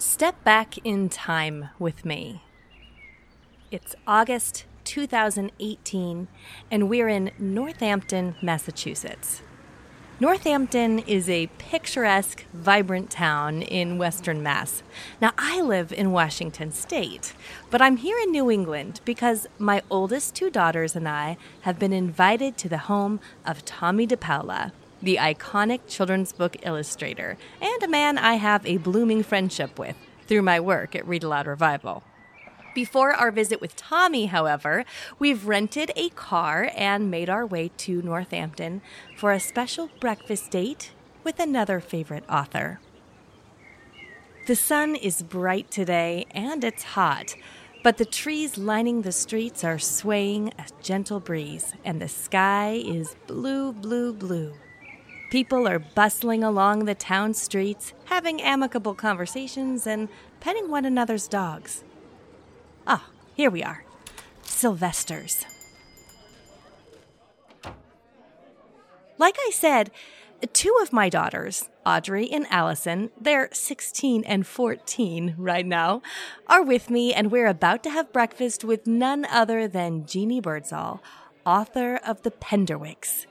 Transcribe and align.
Step 0.00 0.42
back 0.44 0.78
in 0.78 1.10
time 1.10 1.68
with 1.78 2.06
me. 2.06 2.42
It's 3.70 3.94
August 4.06 4.64
2018, 4.84 6.26
and 6.70 6.88
we're 6.88 7.10
in 7.10 7.32
Northampton, 7.38 8.34
Massachusetts. 8.40 9.42
Northampton 10.18 11.00
is 11.00 11.28
a 11.28 11.48
picturesque, 11.58 12.46
vibrant 12.54 13.10
town 13.10 13.60
in 13.60 13.98
western 13.98 14.42
Mass. 14.42 14.82
Now, 15.20 15.32
I 15.36 15.60
live 15.60 15.92
in 15.92 16.12
Washington 16.12 16.72
State, 16.72 17.34
but 17.68 17.82
I'm 17.82 17.98
here 17.98 18.16
in 18.18 18.30
New 18.30 18.50
England 18.50 19.02
because 19.04 19.48
my 19.58 19.82
oldest 19.90 20.34
two 20.34 20.48
daughters 20.48 20.96
and 20.96 21.06
I 21.06 21.36
have 21.60 21.78
been 21.78 21.92
invited 21.92 22.56
to 22.56 22.70
the 22.70 22.78
home 22.88 23.20
of 23.44 23.66
Tomie 23.66 24.08
dePaola, 24.08 24.72
the 25.02 25.16
iconic 25.16 25.80
children's 25.88 26.32
book 26.32 26.56
illustrator, 26.62 27.36
and 27.60 27.82
a 27.82 27.88
man 27.88 28.18
I 28.18 28.34
have 28.34 28.66
a 28.66 28.76
blooming 28.76 29.22
friendship 29.22 29.78
with 29.78 29.96
through 30.26 30.42
my 30.42 30.60
work 30.60 30.94
at 30.94 31.06
Read 31.06 31.24
Aloud 31.24 31.46
Revival. 31.46 32.02
Before 32.74 33.12
our 33.12 33.32
visit 33.32 33.60
with 33.60 33.76
Tomie, 33.76 34.28
however, 34.28 34.84
we've 35.18 35.48
rented 35.48 35.90
a 35.96 36.10
car 36.10 36.70
and 36.76 37.10
made 37.10 37.28
our 37.28 37.44
way 37.44 37.70
to 37.78 38.00
Northampton 38.02 38.80
for 39.16 39.32
a 39.32 39.40
special 39.40 39.90
breakfast 39.98 40.50
date 40.52 40.92
with 41.24 41.40
another 41.40 41.80
favorite 41.80 42.24
author. 42.28 42.78
The 44.46 44.54
sun 44.56 44.94
is 44.94 45.22
bright 45.22 45.70
today 45.70 46.26
and 46.30 46.62
it's 46.62 46.82
hot, 46.82 47.34
but 47.82 47.98
the 47.98 48.04
trees 48.04 48.56
lining 48.56 49.02
the 49.02 49.12
streets 49.12 49.64
are 49.64 49.78
swaying 49.78 50.52
a 50.58 50.66
gentle 50.82 51.18
breeze, 51.18 51.72
and 51.84 52.00
the 52.00 52.08
sky 52.08 52.82
is 52.84 53.16
blue, 53.26 53.72
blue, 53.72 54.12
blue. 54.12 54.54
People 55.30 55.68
are 55.68 55.78
bustling 55.78 56.42
along 56.42 56.84
the 56.84 56.94
town 56.96 57.34
streets, 57.34 57.92
having 58.06 58.42
amicable 58.42 58.96
conversations 58.96 59.86
and 59.86 60.08
petting 60.40 60.68
one 60.68 60.84
another's 60.84 61.28
dogs. 61.28 61.84
Ah, 62.84 63.06
here 63.36 63.48
we 63.48 63.62
are. 63.62 63.84
Sylvester's. 64.42 65.46
Like 69.18 69.36
I 69.38 69.50
said, 69.52 69.92
two 70.52 70.76
of 70.82 70.92
my 70.92 71.08
daughters, 71.08 71.68
Audrey 71.86 72.28
and 72.30 72.46
Allison, 72.50 73.10
they're 73.20 73.50
16 73.52 74.24
and 74.24 74.44
14 74.44 75.36
right 75.38 75.66
now, 75.66 76.02
are 76.48 76.64
with 76.64 76.90
me, 76.90 77.14
and 77.14 77.30
we're 77.30 77.46
about 77.46 77.84
to 77.84 77.90
have 77.90 78.12
breakfast 78.12 78.64
with 78.64 78.86
none 78.86 79.24
other 79.26 79.68
than 79.68 80.06
Jeannie 80.06 80.40
Birdsall, 80.40 81.00
author 81.46 82.00
of 82.04 82.22
The 82.22 82.32
Penderwicks. 82.32 83.26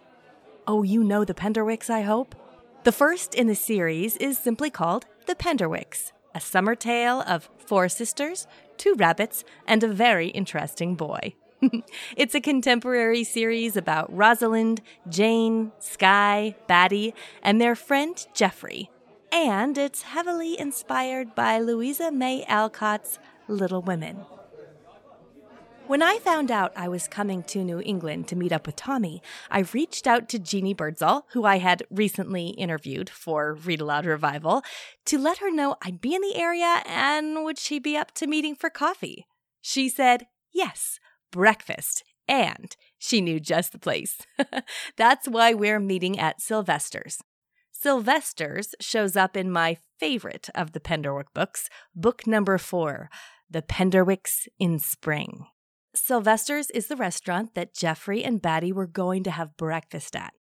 Oh, 0.72 0.84
you 0.84 1.04
know 1.04 1.26
the 1.26 1.34
Penderwicks, 1.34 1.90
I 1.90 2.02
hope? 2.02 2.36
The 2.84 2.92
first 2.92 3.34
in 3.34 3.48
the 3.48 3.56
series 3.56 4.16
is 4.18 4.38
simply 4.38 4.70
called 4.70 5.08
The 5.26 5.34
Penderwicks, 5.34 6.12
a 6.36 6.40
summer 6.40 6.76
tale 6.76 7.22
of 7.22 7.50
four 7.58 7.90
sisters, 7.90 8.46
two 8.78 8.94
rabbits, 8.94 9.44
and 9.66 9.84
a 9.84 9.88
very 9.88 10.28
interesting 10.28 10.94
boy. 10.94 11.34
it's 12.16 12.36
a 12.36 12.40
contemporary 12.40 13.24
series 13.24 13.76
about 13.76 14.16
Rosalind, 14.16 14.84
Jane, 15.10 15.72
Skye, 15.80 16.56
Batty, 16.68 17.16
and 17.42 17.60
their 17.60 17.74
friend 17.74 18.24
Jeffrey. 18.36 18.92
And 19.32 19.76
it's 19.76 20.04
heavily 20.04 20.60
inspired 20.60 21.34
by 21.34 21.58
Louisa 21.58 22.12
May 22.12 22.46
Alcott's 22.46 23.18
Little 23.48 23.82
Women. 23.82 24.24
When 25.90 26.04
I 26.04 26.20
found 26.20 26.52
out 26.52 26.72
I 26.76 26.88
was 26.88 27.08
coming 27.08 27.42
to 27.46 27.64
New 27.64 27.82
England 27.82 28.28
to 28.28 28.36
meet 28.36 28.52
up 28.52 28.68
with 28.68 28.76
Tomie, 28.76 29.22
I 29.50 29.66
reached 29.74 30.06
out 30.06 30.30
to 30.30 30.38
Jeannie 30.38 30.76
Birdsall, 30.76 31.26
who 31.32 31.46
I 31.46 31.58
had 31.58 31.82
recently 31.90 32.50
interviewed 32.50 33.10
for 33.10 33.56
Read 33.56 33.82
Aloud 33.82 34.06
Revival, 34.06 34.62
to 35.06 35.18
let 35.18 35.40
her 35.40 35.50
know 35.50 35.78
I'd 35.82 36.00
be 36.00 36.14
in 36.14 36.22
the 36.22 36.36
area 36.36 36.84
and 36.86 37.44
would 37.44 37.58
she 37.58 37.80
be 37.80 37.98
up 37.98 38.12
to 38.18 38.28
meeting 38.28 38.54
for 38.54 38.70
coffee. 38.70 39.26
She 39.62 39.90
said, 39.90 40.28
yes, 40.54 41.00
breakfast, 41.32 42.04
and 42.28 42.76
she 43.00 43.20
knew 43.20 43.40
just 43.40 43.72
the 43.72 43.80
place. 43.80 44.20
That's 44.96 45.28
why 45.28 45.56
we're 45.56 45.80
meeting 45.80 46.20
at 46.20 46.40
Sylvester's. 46.40 47.18
Sylvester's 47.72 48.76
shows 48.80 49.16
up 49.16 49.36
in 49.36 49.50
my 49.50 49.76
favorite 50.00 50.52
of 50.54 50.74
the 50.74 50.80
Penderwick 50.80 51.34
books, 51.34 51.68
book 51.96 52.28
number 52.28 52.60
four, 52.60 53.10
The 53.50 53.64
Penderwicks 53.64 54.48
in 54.60 54.78
Spring. 54.78 55.48
Sylvester's 55.96 56.70
is 56.72 56.88
the 56.88 56.96
restaurant 56.96 57.56
that 57.56 57.74
Jeffrey 57.74 58.24
and 58.24 58.42
Batty 58.42 58.72
were 58.72 58.88
going 58.88 59.24
to 59.24 59.32
have 59.32 59.58
breakfast 59.58 60.16
at. 60.16 60.34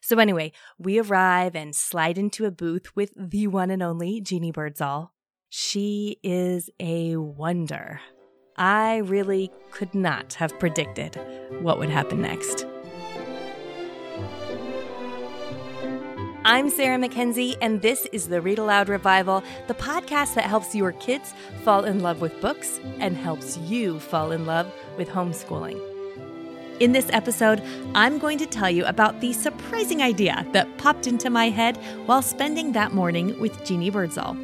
So, 0.00 0.18
anyway, 0.18 0.52
we 0.78 1.00
arrive 1.00 1.54
and 1.54 1.74
slide 1.74 2.18
into 2.18 2.44
a 2.44 2.50
booth 2.50 2.96
with 2.96 3.12
the 3.16 3.46
one 3.46 3.70
and 3.70 3.82
only 3.82 4.20
Jeannie 4.20 4.50
Birdsall. 4.50 5.12
She 5.48 6.18
is 6.24 6.68
a 6.80 7.16
wonder. 7.16 8.00
I 8.56 8.96
really 8.96 9.50
could 9.70 9.94
not 9.94 10.34
have 10.34 10.58
predicted 10.58 11.20
what 11.60 11.78
would 11.78 11.90
happen 11.90 12.20
next. 12.20 12.66
I'm 16.44 16.70
Sarah 16.70 16.98
McKenzie, 16.98 17.56
and 17.60 17.80
this 17.80 18.04
is 18.06 18.26
the 18.26 18.40
Read 18.40 18.58
Aloud 18.58 18.88
Revival, 18.88 19.44
the 19.68 19.74
podcast 19.74 20.34
that 20.34 20.46
helps 20.46 20.74
your 20.74 20.90
kids 20.90 21.34
fall 21.62 21.84
in 21.84 22.00
love 22.00 22.20
with 22.20 22.40
books 22.40 22.80
and 22.98 23.16
helps 23.16 23.58
you 23.58 24.00
fall 24.00 24.32
in 24.32 24.44
love 24.44 24.72
with 24.98 25.08
homeschooling. 25.08 25.80
In 26.80 26.90
this 26.90 27.08
episode, 27.10 27.62
I'm 27.94 28.18
going 28.18 28.38
to 28.38 28.46
tell 28.46 28.68
you 28.68 28.84
about 28.86 29.20
the 29.20 29.32
surprising 29.32 30.02
idea 30.02 30.44
that 30.50 30.78
popped 30.78 31.06
into 31.06 31.30
my 31.30 31.48
head 31.48 31.76
while 32.06 32.22
spending 32.22 32.72
that 32.72 32.92
morning 32.92 33.38
with 33.38 33.64
Jeannie 33.64 33.90
Birdsall. 33.90 34.36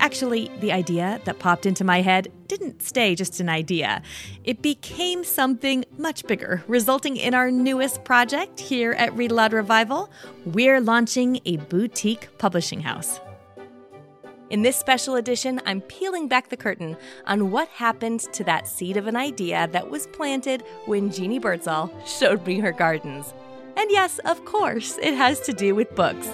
Actually, 0.00 0.50
the 0.60 0.72
idea 0.72 1.20
that 1.24 1.38
popped 1.38 1.66
into 1.66 1.84
my 1.84 2.00
head 2.00 2.32
didn't 2.48 2.80
stay 2.80 3.14
just 3.14 3.38
an 3.38 3.50
idea. 3.50 4.00
It 4.44 4.62
became 4.62 5.24
something 5.24 5.84
much 5.98 6.26
bigger, 6.26 6.64
resulting 6.66 7.18
in 7.18 7.34
our 7.34 7.50
newest 7.50 8.02
project 8.02 8.58
here 8.58 8.92
at 8.92 9.14
Read 9.14 9.30
Aloud 9.30 9.52
Revival. 9.52 10.10
We're 10.46 10.80
launching 10.80 11.40
a 11.44 11.58
boutique 11.58 12.28
publishing 12.38 12.80
house. 12.80 13.20
In 14.48 14.62
this 14.62 14.76
special 14.76 15.16
edition, 15.16 15.60
I'm 15.66 15.82
peeling 15.82 16.28
back 16.28 16.48
the 16.48 16.56
curtain 16.56 16.96
on 17.26 17.50
what 17.50 17.68
happened 17.68 18.20
to 18.32 18.42
that 18.44 18.66
seed 18.66 18.96
of 18.96 19.06
an 19.06 19.16
idea 19.16 19.68
that 19.72 19.90
was 19.90 20.06
planted 20.06 20.64
when 20.86 21.12
Jeannie 21.12 21.38
Birdsall 21.38 21.92
showed 22.06 22.44
me 22.46 22.58
her 22.60 22.72
gardens. 22.72 23.34
And 23.76 23.90
yes, 23.90 24.18
of 24.20 24.46
course, 24.46 24.96
it 25.02 25.12
has 25.14 25.40
to 25.40 25.52
do 25.52 25.74
with 25.74 25.94
books. 25.94 26.28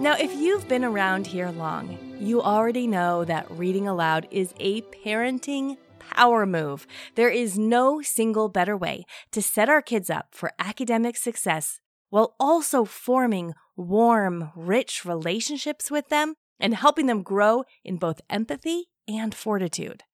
Now, 0.00 0.14
if 0.14 0.34
you've 0.34 0.66
been 0.66 0.82
around 0.82 1.26
here 1.26 1.50
long, 1.50 1.98
you 2.18 2.40
already 2.40 2.86
know 2.86 3.22
that 3.26 3.50
reading 3.50 3.86
aloud 3.86 4.26
is 4.30 4.54
a 4.58 4.80
parenting 4.80 5.76
power 5.98 6.46
move. 6.46 6.86
There 7.16 7.28
is 7.28 7.58
no 7.58 8.00
single 8.00 8.48
better 8.48 8.74
way 8.74 9.04
to 9.32 9.42
set 9.42 9.68
our 9.68 9.82
kids 9.82 10.08
up 10.08 10.28
for 10.30 10.52
academic 10.58 11.18
success 11.18 11.80
while 12.08 12.34
also 12.40 12.86
forming 12.86 13.52
warm, 13.76 14.52
rich 14.56 15.04
relationships 15.04 15.90
with 15.90 16.08
them 16.08 16.32
and 16.58 16.74
helping 16.74 17.04
them 17.04 17.22
grow 17.22 17.64
in 17.84 17.98
both 17.98 18.22
empathy 18.30 18.86
and 19.06 19.34
fortitude. 19.34 20.04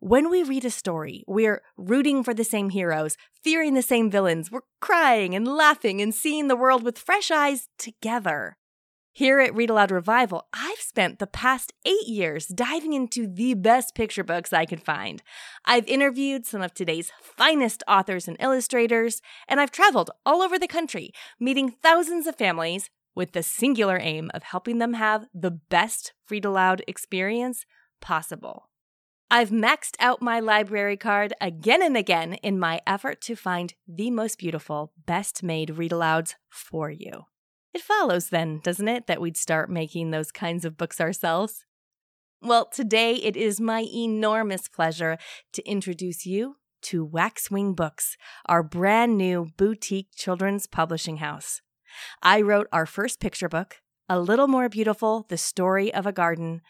When 0.00 0.28
we 0.28 0.42
read 0.42 0.64
a 0.64 0.70
story, 0.70 1.22
we're 1.28 1.62
rooting 1.76 2.24
for 2.24 2.34
the 2.34 2.42
same 2.42 2.70
heroes, 2.70 3.16
fearing 3.44 3.74
the 3.74 3.80
same 3.80 4.10
villains, 4.10 4.50
we're 4.50 4.62
crying 4.80 5.36
and 5.36 5.46
laughing 5.46 6.00
and 6.00 6.12
seeing 6.12 6.48
the 6.48 6.56
world 6.56 6.82
with 6.82 6.98
fresh 6.98 7.30
eyes 7.30 7.68
together. 7.78 8.56
Here 9.12 9.40
at 9.40 9.54
Read 9.54 9.70
Aloud 9.70 9.90
Revival, 9.90 10.46
I've 10.52 10.78
spent 10.78 11.18
the 11.18 11.26
past 11.26 11.72
eight 11.84 12.06
years 12.06 12.46
diving 12.46 12.92
into 12.92 13.26
the 13.26 13.54
best 13.54 13.96
picture 13.96 14.22
books 14.22 14.52
I 14.52 14.64
could 14.64 14.82
find. 14.82 15.20
I've 15.64 15.86
interviewed 15.88 16.46
some 16.46 16.62
of 16.62 16.72
today's 16.72 17.10
finest 17.20 17.82
authors 17.88 18.28
and 18.28 18.36
illustrators, 18.38 19.20
and 19.48 19.60
I've 19.60 19.72
traveled 19.72 20.10
all 20.24 20.42
over 20.42 20.60
the 20.60 20.68
country, 20.68 21.10
meeting 21.40 21.70
thousands 21.82 22.28
of 22.28 22.36
families 22.36 22.88
with 23.16 23.32
the 23.32 23.42
singular 23.42 23.98
aim 24.00 24.30
of 24.32 24.44
helping 24.44 24.78
them 24.78 24.94
have 24.94 25.26
the 25.34 25.50
best 25.50 26.12
Read 26.30 26.44
Aloud 26.44 26.82
experience 26.86 27.66
possible. 28.00 28.68
I've 29.28 29.50
maxed 29.50 29.96
out 29.98 30.22
my 30.22 30.38
library 30.38 30.96
card 30.96 31.32
again 31.40 31.82
and 31.82 31.96
again 31.96 32.34
in 32.34 32.60
my 32.60 32.80
effort 32.86 33.20
to 33.22 33.34
find 33.34 33.74
the 33.88 34.12
most 34.12 34.38
beautiful, 34.38 34.92
best 35.04 35.42
made 35.42 35.70
read 35.70 35.90
alouds 35.90 36.34
for 36.48 36.90
you. 36.90 37.26
It 37.72 37.82
follows, 37.82 38.30
then, 38.30 38.60
doesn't 38.64 38.88
it, 38.88 39.06
that 39.06 39.20
we'd 39.20 39.36
start 39.36 39.70
making 39.70 40.10
those 40.10 40.32
kinds 40.32 40.64
of 40.64 40.76
books 40.76 41.00
ourselves? 41.00 41.64
Well, 42.42 42.66
today 42.66 43.14
it 43.14 43.36
is 43.36 43.60
my 43.60 43.86
enormous 43.94 44.66
pleasure 44.66 45.18
to 45.52 45.68
introduce 45.68 46.26
you 46.26 46.56
to 46.82 47.04
Waxwing 47.04 47.74
Books, 47.74 48.16
our 48.46 48.62
brand 48.62 49.16
new 49.16 49.50
boutique 49.56 50.08
children's 50.16 50.66
publishing 50.66 51.18
house. 51.18 51.60
I 52.22 52.40
wrote 52.40 52.66
our 52.72 52.86
first 52.86 53.20
picture 53.20 53.48
book, 53.48 53.76
A 54.08 54.18
Little 54.18 54.48
More 54.48 54.68
Beautiful 54.68 55.26
The 55.28 55.38
Story 55.38 55.92
of 55.92 56.06
a 56.06 56.12
Garden, 56.12 56.62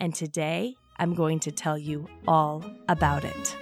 and 0.00 0.14
today 0.14 0.74
I'm 0.96 1.14
going 1.14 1.38
to 1.40 1.52
tell 1.52 1.78
you 1.78 2.08
all 2.26 2.64
about 2.88 3.24
it. 3.24 3.56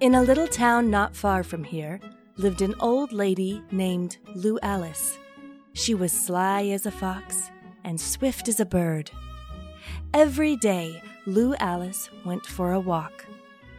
In 0.00 0.16
a 0.16 0.22
little 0.22 0.48
town 0.48 0.90
not 0.90 1.14
far 1.14 1.44
from 1.44 1.62
here, 1.62 2.00
lived 2.36 2.62
an 2.62 2.74
old 2.80 3.12
lady 3.12 3.62
named 3.70 4.16
Lou 4.34 4.58
Alice. 4.62 5.18
She 5.74 5.94
was 5.94 6.12
sly 6.12 6.64
as 6.66 6.86
a 6.86 6.90
fox 6.90 7.50
and 7.84 8.00
swift 8.00 8.48
as 8.48 8.60
a 8.60 8.64
bird. 8.64 9.10
Every 10.14 10.56
day, 10.56 11.02
Lou 11.26 11.54
Alice 11.56 12.10
went 12.24 12.46
for 12.46 12.72
a 12.72 12.80
walk, 12.80 13.26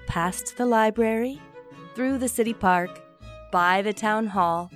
past 0.08 0.58
the 0.58 0.66
library, 0.66 1.42
through 1.96 2.18
the 2.18 2.28
city 2.28 2.54
park, 2.54 3.02
by 3.52 3.82
the 3.82 3.94
town 3.94 4.28
hall, 4.28 4.72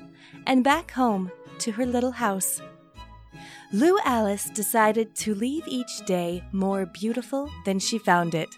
and 0.45 0.63
back 0.63 0.91
home 0.91 1.31
to 1.59 1.71
her 1.71 1.85
little 1.85 2.11
house. 2.11 2.61
Lou 3.73 3.97
Alice 4.05 4.49
decided 4.51 5.15
to 5.15 5.35
leave 5.35 5.67
each 5.67 6.05
day 6.05 6.43
more 6.51 6.85
beautiful 6.85 7.49
than 7.65 7.79
she 7.79 7.97
found 7.97 8.33
it. 8.33 8.49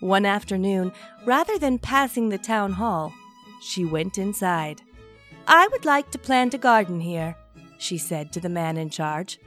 One 0.00 0.24
afternoon, 0.24 0.92
rather 1.26 1.58
than 1.58 1.78
passing 1.78 2.28
the 2.28 2.38
town 2.38 2.72
hall, 2.72 3.12
she 3.60 3.84
went 3.84 4.18
inside. 4.18 4.82
I 5.46 5.68
would 5.68 5.84
like 5.84 6.10
to 6.10 6.18
plant 6.18 6.54
a 6.54 6.58
garden 6.58 7.00
here, 7.00 7.36
she 7.78 7.98
said 7.98 8.32
to 8.32 8.40
the 8.40 8.48
man 8.48 8.76
in 8.76 8.90
charge. 8.90 9.38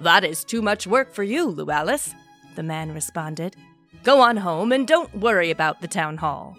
That 0.00 0.24
is 0.24 0.44
too 0.44 0.62
much 0.62 0.86
work 0.86 1.12
for 1.12 1.22
you, 1.22 1.70
Alice, 1.70 2.14
the 2.56 2.62
man 2.62 2.92
responded. 2.92 3.56
Go 4.02 4.20
on 4.20 4.38
home 4.38 4.72
and 4.72 4.86
don't 4.86 5.14
worry 5.14 5.50
about 5.50 5.80
the 5.80 5.88
town 5.88 6.16
hall. 6.16 6.56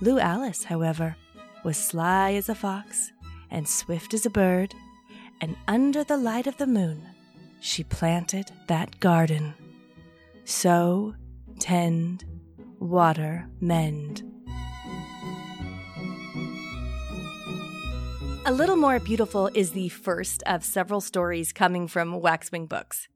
Lou 0.00 0.18
Alice, 0.18 0.64
however, 0.64 1.16
was 1.64 1.76
sly 1.76 2.32
as 2.34 2.48
a 2.48 2.54
fox 2.54 3.10
and 3.50 3.68
swift 3.68 4.14
as 4.14 4.26
a 4.26 4.30
bird, 4.30 4.74
and 5.40 5.56
under 5.66 6.04
the 6.04 6.16
light 6.16 6.46
of 6.46 6.56
the 6.58 6.66
moon, 6.66 7.02
she 7.60 7.82
planted 7.82 8.50
that 8.68 9.00
garden. 9.00 9.54
Sow, 10.44 11.14
tend, 11.58 12.24
water, 12.78 13.48
mend. 13.60 14.22
A 18.46 18.52
Little 18.52 18.76
More 18.76 19.00
Beautiful 19.00 19.48
is 19.54 19.70
the 19.70 19.88
first 19.88 20.42
of 20.44 20.66
several 20.66 21.00
stories 21.00 21.50
coming 21.50 21.88
from 21.88 22.20
Waxwing 22.20 22.66
Books. 22.66 23.08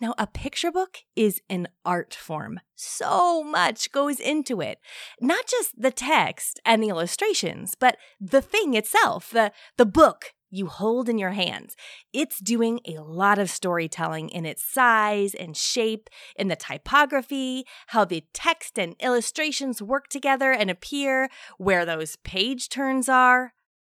Now, 0.00 0.14
a 0.16 0.28
picture 0.28 0.70
book 0.70 0.98
is 1.16 1.42
an 1.50 1.66
art 1.84 2.14
form. 2.14 2.60
So 2.76 3.42
much 3.42 3.90
goes 3.90 4.20
into 4.20 4.60
it. 4.60 4.78
Not 5.20 5.48
just 5.48 5.72
the 5.76 5.90
text 5.90 6.60
and 6.64 6.80
the 6.80 6.88
illustrations, 6.90 7.74
but 7.74 7.96
the 8.20 8.40
thing 8.40 8.74
itself, 8.74 9.30
the, 9.30 9.50
the 9.76 9.86
book 9.86 10.34
you 10.50 10.68
hold 10.68 11.08
in 11.08 11.18
your 11.18 11.32
hands. 11.32 11.74
It's 12.12 12.38
doing 12.38 12.78
a 12.86 13.02
lot 13.02 13.40
of 13.40 13.50
storytelling 13.50 14.28
in 14.28 14.46
its 14.46 14.62
size 14.62 15.34
and 15.34 15.56
shape, 15.56 16.08
in 16.36 16.46
the 16.46 16.54
typography, 16.54 17.64
how 17.88 18.04
the 18.04 18.24
text 18.32 18.78
and 18.78 18.94
illustrations 19.00 19.82
work 19.82 20.06
together 20.06 20.52
and 20.52 20.70
appear, 20.70 21.28
where 21.58 21.84
those 21.84 22.14
page 22.22 22.68
turns 22.68 23.08
are. 23.08 23.52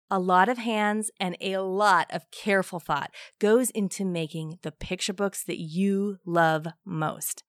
A 0.09 0.19
lot 0.19 0.49
of 0.49 0.59
hands 0.59 1.09
and 1.19 1.35
a 1.41 1.57
lot 1.57 2.07
of 2.11 2.29
careful 2.31 2.79
thought 2.79 3.11
goes 3.39 3.71
into 3.71 4.05
making 4.05 4.59
the 4.61 4.71
picture 4.71 5.13
books 5.13 5.43
that 5.43 5.59
you 5.59 6.17
love 6.25 6.67
most. 6.85 7.43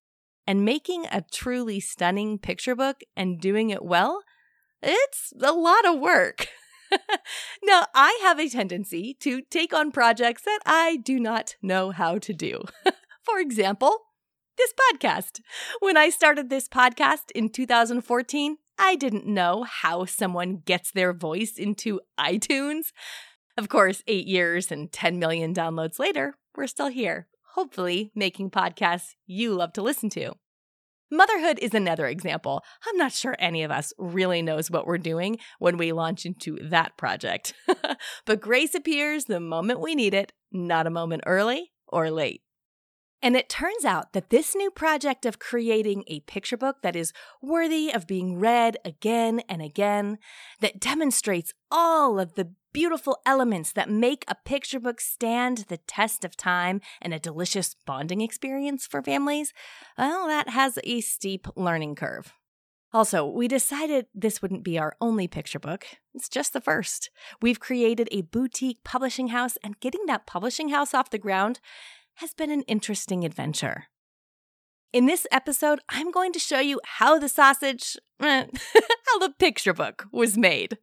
And 0.47 0.65
making 0.65 1.07
a 1.07 1.25
truly 1.31 1.81
stunning 1.81 2.39
picture 2.39 2.75
book 2.75 3.03
and 3.17 3.41
doing 3.41 3.71
it 3.71 3.85
well, 3.85 4.23
it's 4.83 5.33
a 5.43 5.53
lot 5.53 5.85
of 5.85 5.99
work. 5.99 6.49
now, 7.65 7.87
I 7.95 8.19
have 8.23 8.39
a 8.39 8.49
tendency 8.49 9.15
to 9.21 9.43
take 9.43 9.75
on 9.75 9.91
projects 9.91 10.43
that 10.43 10.61
I 10.65 10.97
do 10.97 11.19
not 11.19 11.57
know 11.61 11.91
how 11.91 12.19
to 12.19 12.33
do. 12.33 12.63
For 13.23 13.39
example, 13.39 13.99
this 14.57 14.73
podcast. 14.73 15.41
When 15.81 15.97
I 15.97 16.11
started 16.11 16.49
this 16.49 16.69
podcast 16.69 17.31
in 17.35 17.51
2014, 17.51 18.57
I 18.79 18.97
didn't 18.97 19.27
know 19.27 19.65
how 19.65 20.05
someone 20.05 20.63
gets 20.65 20.91
their 20.91 21.13
voice 21.13 21.55
into 21.57 22.01
iTunes. 22.19 22.87
Of 23.57 23.69
course, 23.69 24.03
eight 24.07 24.27
years 24.27 24.71
and 24.71 24.93
10 24.93 25.19
million 25.19 25.55
downloads 25.55 25.99
later, 25.99 26.35
we're 26.57 26.67
still 26.67 26.89
here, 26.89 27.29
hopefully 27.55 28.13
making 28.15 28.51
podcasts 28.51 29.15
you 29.27 29.55
love 29.55 29.73
to 29.75 29.83
listen 29.83 30.11
to. 30.11 30.35
Motherhood 31.11 31.61
is 31.61 31.73
another 31.73 32.07
example. 32.07 32.65
I'm 32.87 32.97
not 32.97 33.13
sure 33.13 33.37
any 33.39 33.63
of 33.63 33.71
us 33.71 33.93
really 33.97 34.43
knows 34.43 34.71
what 34.71 34.87
we're 34.87 34.99
doing 34.99 35.39
when 35.61 35.77
we 35.77 35.93
launch 35.93 36.27
into 36.27 36.59
that 36.69 36.97
project. 36.97 37.55
but 38.27 38.41
grace 38.41 38.75
appears 38.75 39.25
the 39.25 39.39
moment 39.39 39.81
we 39.81 39.95
need 39.95 40.15
it, 40.15 40.33
not 40.51 40.87
a 40.87 40.91
moment 40.91 41.23
early 41.25 41.71
or 41.87 42.11
late. 42.11 42.43
And 43.23 43.35
it 43.35 43.49
turns 43.49 43.85
out 43.85 44.13
that 44.13 44.31
this 44.31 44.55
new 44.55 44.71
project 44.71 45.25
of 45.25 45.39
creating 45.39 46.05
a 46.07 46.21
picture 46.21 46.57
book 46.57 46.77
that 46.83 46.95
is 46.95 47.13
worthy 47.43 47.91
of 47.93 48.07
being 48.07 48.39
read 48.39 48.77
again 48.85 49.41
and 49.49 49.63
again, 49.63 50.19
that 50.61 50.81
demonstrates 50.81 51.55
all 51.71 52.21
of 52.21 52.35
the 52.35 52.53
beautiful 52.73 53.19
elements 53.25 53.73
that 53.73 53.89
make 53.89 54.23
a 54.29 54.35
picture 54.35 54.79
book 54.79 55.01
stand 55.01 55.65
the 55.69 55.79
test 55.79 56.27
of 56.27 56.37
time 56.37 56.79
and 57.01 57.15
a 57.15 57.19
delicious 57.19 57.75
bonding 57.87 58.21
experience 58.21 58.87
for 58.87 59.03
families, 59.03 59.55
well, 59.97 60.27
that 60.27 60.51
has 60.51 60.79
a 60.85 61.01
steep 61.01 61.49
learning 61.57 61.95
curve. 61.95 62.35
Also, 62.93 63.27
we 63.27 63.49
decided 63.49 64.07
this 64.15 64.41
wouldn't 64.41 64.63
be 64.63 64.79
our 64.79 64.95
only 65.01 65.27
picture 65.27 65.59
book. 65.59 65.87
It's 66.15 66.29
just 66.29 66.53
the 66.53 66.61
first. 66.61 67.11
We've 67.43 67.61
created 67.61 68.09
a 68.13 68.23
boutique 68.23 68.85
publishing 68.85 69.29
house, 69.29 69.57
and 69.65 69.81
getting 69.81 70.07
that 70.07 70.27
publishing 70.27 70.69
house 70.69 70.95
off 70.95 71.11
the 71.11 71.19
ground 71.19 71.61
has 72.17 72.35
been 72.35 72.51
an 72.51 72.63
interesting 72.63 73.25
adventure. 73.25 73.85
In 74.93 75.07
this 75.07 75.27
episode, 75.31 75.81
I'm 75.89 76.11
going 76.11 76.33
to 76.33 76.39
show 76.39 76.61
you 76.61 76.81
how 76.85 77.19
the 77.19 77.29
sausage, 77.29 77.97
eh, 78.21 78.47
how 79.07 79.19
the 79.19 79.35
picture 79.39 79.75
book 79.75 80.07
was 80.13 80.39
made. 80.39 80.79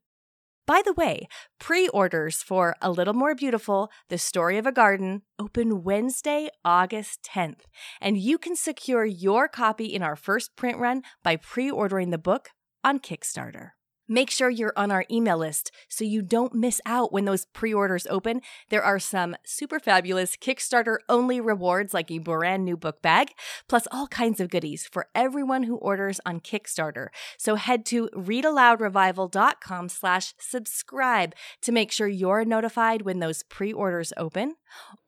By 0.65 0.81
the 0.85 0.93
way, 0.93 1.27
pre 1.59 1.89
orders 1.89 2.41
for 2.41 2.75
A 2.81 2.91
Little 2.91 3.13
More 3.13 3.35
Beautiful, 3.35 3.89
The 4.09 4.17
Story 4.17 4.57
of 4.57 4.65
a 4.65 4.71
Garden 4.71 5.23
open 5.37 5.83
Wednesday, 5.83 6.49
August 6.63 7.27
10th, 7.33 7.61
and 7.99 8.17
you 8.17 8.37
can 8.37 8.55
secure 8.55 9.03
your 9.03 9.47
copy 9.47 9.85
in 9.85 10.01
our 10.03 10.15
first 10.15 10.55
print 10.55 10.77
run 10.77 11.01
by 11.23 11.35
pre 11.35 11.69
ordering 11.69 12.11
the 12.11 12.17
book 12.17 12.49
on 12.83 12.99
Kickstarter. 12.99 13.71
Make 14.07 14.29
sure 14.29 14.49
you're 14.49 14.73
on 14.75 14.91
our 14.91 15.05
email 15.09 15.37
list 15.37 15.71
so 15.87 16.03
you 16.03 16.21
don't 16.21 16.53
miss 16.53 16.81
out 16.85 17.13
when 17.13 17.23
those 17.23 17.45
pre 17.45 17.73
orders 17.73 18.05
open. 18.09 18.41
There 18.69 18.83
are 18.83 18.99
some 18.99 19.37
super 19.45 19.79
fabulous 19.79 20.35
Kickstarter 20.35 20.97
only 21.07 21.39
rewards 21.39 21.93
like 21.93 22.11
a 22.11 22.17
brand 22.17 22.65
new 22.65 22.75
book 22.75 23.01
bag, 23.01 23.29
plus 23.69 23.87
all 23.91 24.07
kinds 24.07 24.41
of 24.41 24.49
goodies 24.49 24.85
for 24.85 25.07
everyone 25.15 25.63
who 25.63 25.77
orders 25.77 26.19
on 26.25 26.41
Kickstarter. 26.41 27.07
So 27.37 27.55
head 27.55 27.85
to 27.87 28.09
readaloudrevival.com 28.13 29.89
slash 29.89 30.33
subscribe 30.37 31.33
to 31.61 31.71
make 31.71 31.91
sure 31.91 32.07
you're 32.07 32.43
notified 32.43 33.03
when 33.03 33.19
those 33.19 33.43
pre 33.43 33.71
orders 33.71 34.11
open. 34.17 34.55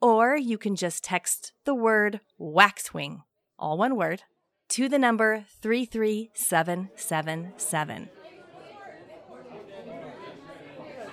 Or 0.01 0.37
you 0.37 0.57
can 0.57 0.77
just 0.77 1.03
text 1.03 1.51
the 1.65 1.75
word 1.75 2.21
waxwing, 2.37 3.23
all 3.59 3.77
one 3.77 3.97
word, 3.97 4.23
to 4.69 4.87
the 4.87 4.99
number 4.99 5.43
33777. 5.61 8.09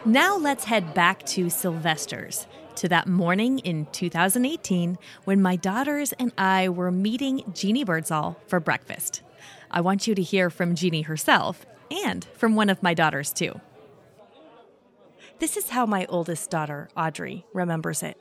Now 0.05 0.37
let's 0.37 0.65
head 0.65 0.95
back 0.95 1.25
to 1.27 1.49
Sylvester's, 1.49 2.49
to 2.75 2.89
that 2.89 3.07
morning 3.07 3.61
in 3.61 3.87
2018 3.93 4.99
when 5.23 5.41
my 5.41 5.55
daughters 5.55 6.13
and 6.15 6.33
I 6.37 6.71
were 6.71 6.91
meeting 6.91 7.45
Jeannie 7.55 7.85
Birdsall 7.85 8.37
for 8.49 8.59
breakfast. 8.59 9.23
I 9.71 9.81
want 9.81 10.09
you 10.09 10.17
to 10.17 10.23
hear 10.23 10.51
from 10.51 10.75
Jeannie 10.75 11.03
herself 11.03 11.65
and 12.05 12.25
from 12.35 12.57
one 12.57 12.69
of 12.69 12.83
my 12.83 12.95
daughters, 12.95 13.33
too. 13.33 13.61
This 15.39 15.57
is 15.57 15.69
how 15.69 15.87
my 15.87 16.05
oldest 16.09 16.51
daughter, 16.51 16.89
Audrey, 16.97 17.47
remembers 17.53 18.03
it. 18.03 18.17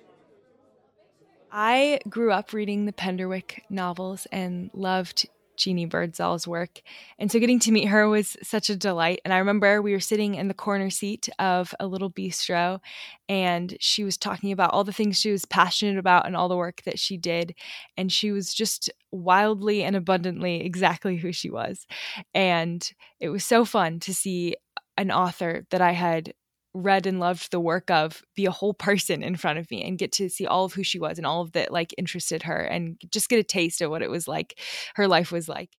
I 1.52 2.00
grew 2.08 2.32
up 2.32 2.54
reading 2.54 2.86
the 2.86 2.94
Penderwick 2.94 3.62
novels 3.72 4.28
and 4.32 4.70
loved 4.76 5.28
Jeannie 5.58 5.86
Birdsall's 5.86 6.48
work. 6.48 6.82
And 7.20 7.32
so 7.32 7.40
getting 7.40 7.60
to 7.60 7.72
meet 7.72 7.88
her 7.88 8.08
was 8.08 8.38
such 8.44 8.70
a 8.70 8.76
delight. 8.76 9.22
And 9.24 9.34
I 9.34 9.38
remember 9.38 9.82
we 9.82 9.94
were 9.94 10.00
sitting 10.00 10.36
in 10.36 10.48
the 10.48 10.54
corner 10.54 10.90
seat 10.90 11.30
of 11.40 11.74
a 11.80 11.88
little 11.88 12.12
bistro, 12.12 12.80
and 13.30 13.76
she 13.80 14.04
was 14.04 14.18
talking 14.18 14.52
about 14.52 14.72
all 14.72 14.84
the 14.84 14.94
things 14.94 15.20
she 15.20 15.32
was 15.32 15.46
passionate 15.46 15.98
about 15.98 16.26
and 16.26 16.36
all 16.36 16.50
the 16.50 16.58
work 16.58 16.82
that 16.84 17.00
she 17.00 17.18
did. 17.18 17.56
And 17.98 18.12
she 18.12 18.32
was 18.32 18.54
just 18.54 18.90
wildly 19.12 19.84
and 19.84 19.96
abundantly 19.96 20.66
exactly 20.66 21.18
who 21.18 21.32
she 21.32 21.50
was. 21.50 21.86
And 22.34 22.90
it 23.20 23.30
was 23.30 23.46
so 23.46 23.66
fun 23.66 24.00
to 24.02 24.14
see 24.14 24.56
an 24.98 25.12
author 25.12 25.66
that 25.70 25.82
I 25.82 25.92
had 25.92 26.34
read 26.74 27.06
and 27.06 27.20
loved 27.20 27.52
the 27.52 27.60
work 27.60 27.92
of 27.92 28.24
be 28.36 28.46
a 28.46 28.52
whole 28.52 28.74
person 28.74 29.24
in 29.24 29.36
front 29.36 29.60
of 29.60 29.70
me 29.70 29.84
and 29.84 29.98
get 29.98 30.12
to 30.14 30.30
see 30.30 30.46
all 30.46 30.66
of 30.66 30.74
who 30.74 30.84
she 30.84 31.00
was 31.00 31.18
and 31.18 31.28
all 31.28 31.42
of 31.42 31.52
that 31.52 31.72
like 31.72 31.94
interested 31.98 32.44
her 32.44 32.62
and 32.62 33.00
just 33.12 33.30
get 33.30 33.40
a 33.40 33.44
taste 33.44 33.82
of 33.82 33.90
what 33.90 34.02
it 34.02 34.10
was 34.10 34.28
like 34.28 34.58
her 34.96 35.08
life 35.08 35.32
was 35.32 35.50
like 35.50 35.70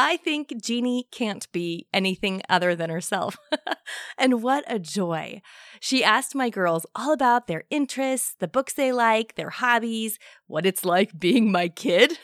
I 0.00 0.16
think 0.16 0.62
Jeannie 0.62 1.08
can't 1.10 1.50
be 1.50 1.88
anything 1.92 2.40
other 2.48 2.76
than 2.76 2.88
herself. 2.88 3.36
and 4.18 4.44
what 4.44 4.62
a 4.68 4.78
joy. 4.78 5.42
She 5.80 6.04
asked 6.04 6.36
my 6.36 6.50
girls 6.50 6.86
all 6.94 7.12
about 7.12 7.48
their 7.48 7.64
interests, 7.68 8.36
the 8.38 8.46
books 8.46 8.74
they 8.74 8.92
like, 8.92 9.34
their 9.34 9.50
hobbies, 9.50 10.20
what 10.46 10.64
it's 10.64 10.84
like 10.84 11.18
being 11.18 11.50
my 11.50 11.66
kid. 11.66 12.16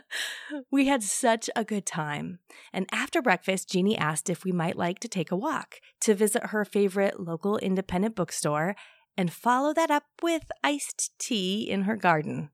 we 0.70 0.88
had 0.88 1.02
such 1.02 1.48
a 1.56 1.64
good 1.64 1.86
time. 1.86 2.40
And 2.70 2.86
after 2.92 3.22
breakfast, 3.22 3.70
Jeannie 3.70 3.96
asked 3.96 4.28
if 4.28 4.44
we 4.44 4.52
might 4.52 4.76
like 4.76 4.98
to 4.98 5.08
take 5.08 5.30
a 5.30 5.36
walk 5.36 5.76
to 6.02 6.14
visit 6.14 6.48
her 6.48 6.66
favorite 6.66 7.18
local 7.18 7.56
independent 7.56 8.14
bookstore 8.14 8.76
and 9.16 9.32
follow 9.32 9.72
that 9.72 9.90
up 9.90 10.04
with 10.22 10.52
iced 10.62 11.12
tea 11.18 11.62
in 11.62 11.84
her 11.84 11.96
garden. 11.96 12.50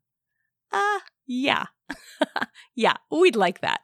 Ah, 0.72 0.98
uh, 0.98 1.00
yeah. 1.26 1.66
yeah, 2.76 2.94
we'd 3.10 3.34
like 3.34 3.60
that. 3.60 3.80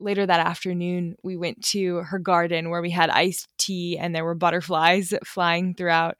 Later 0.00 0.26
that 0.26 0.46
afternoon, 0.46 1.16
we 1.22 1.36
went 1.36 1.62
to 1.66 1.98
her 1.98 2.18
garden 2.18 2.70
where 2.70 2.82
we 2.82 2.90
had 2.90 3.10
iced 3.10 3.48
tea 3.58 3.96
and 3.96 4.14
there 4.14 4.24
were 4.24 4.34
butterflies 4.34 5.14
flying 5.24 5.74
throughout 5.74 6.16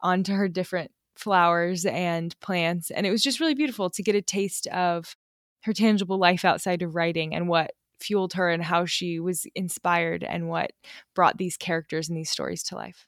onto 0.00 0.32
her 0.34 0.48
different 0.48 0.90
flowers 1.16 1.86
and 1.86 2.38
plants. 2.40 2.90
And 2.90 3.06
it 3.06 3.10
was 3.10 3.22
just 3.22 3.40
really 3.40 3.54
beautiful 3.54 3.90
to 3.90 4.02
get 4.02 4.14
a 4.14 4.22
taste 4.22 4.66
of 4.68 5.16
her 5.62 5.72
tangible 5.72 6.18
life 6.18 6.44
outside 6.44 6.82
of 6.82 6.94
writing 6.94 7.34
and 7.34 7.48
what 7.48 7.72
fueled 8.00 8.34
her 8.34 8.50
and 8.50 8.62
how 8.62 8.84
she 8.84 9.18
was 9.18 9.46
inspired 9.54 10.22
and 10.22 10.48
what 10.48 10.72
brought 11.14 11.38
these 11.38 11.56
characters 11.56 12.08
and 12.08 12.18
these 12.18 12.30
stories 12.30 12.62
to 12.64 12.74
life. 12.74 13.06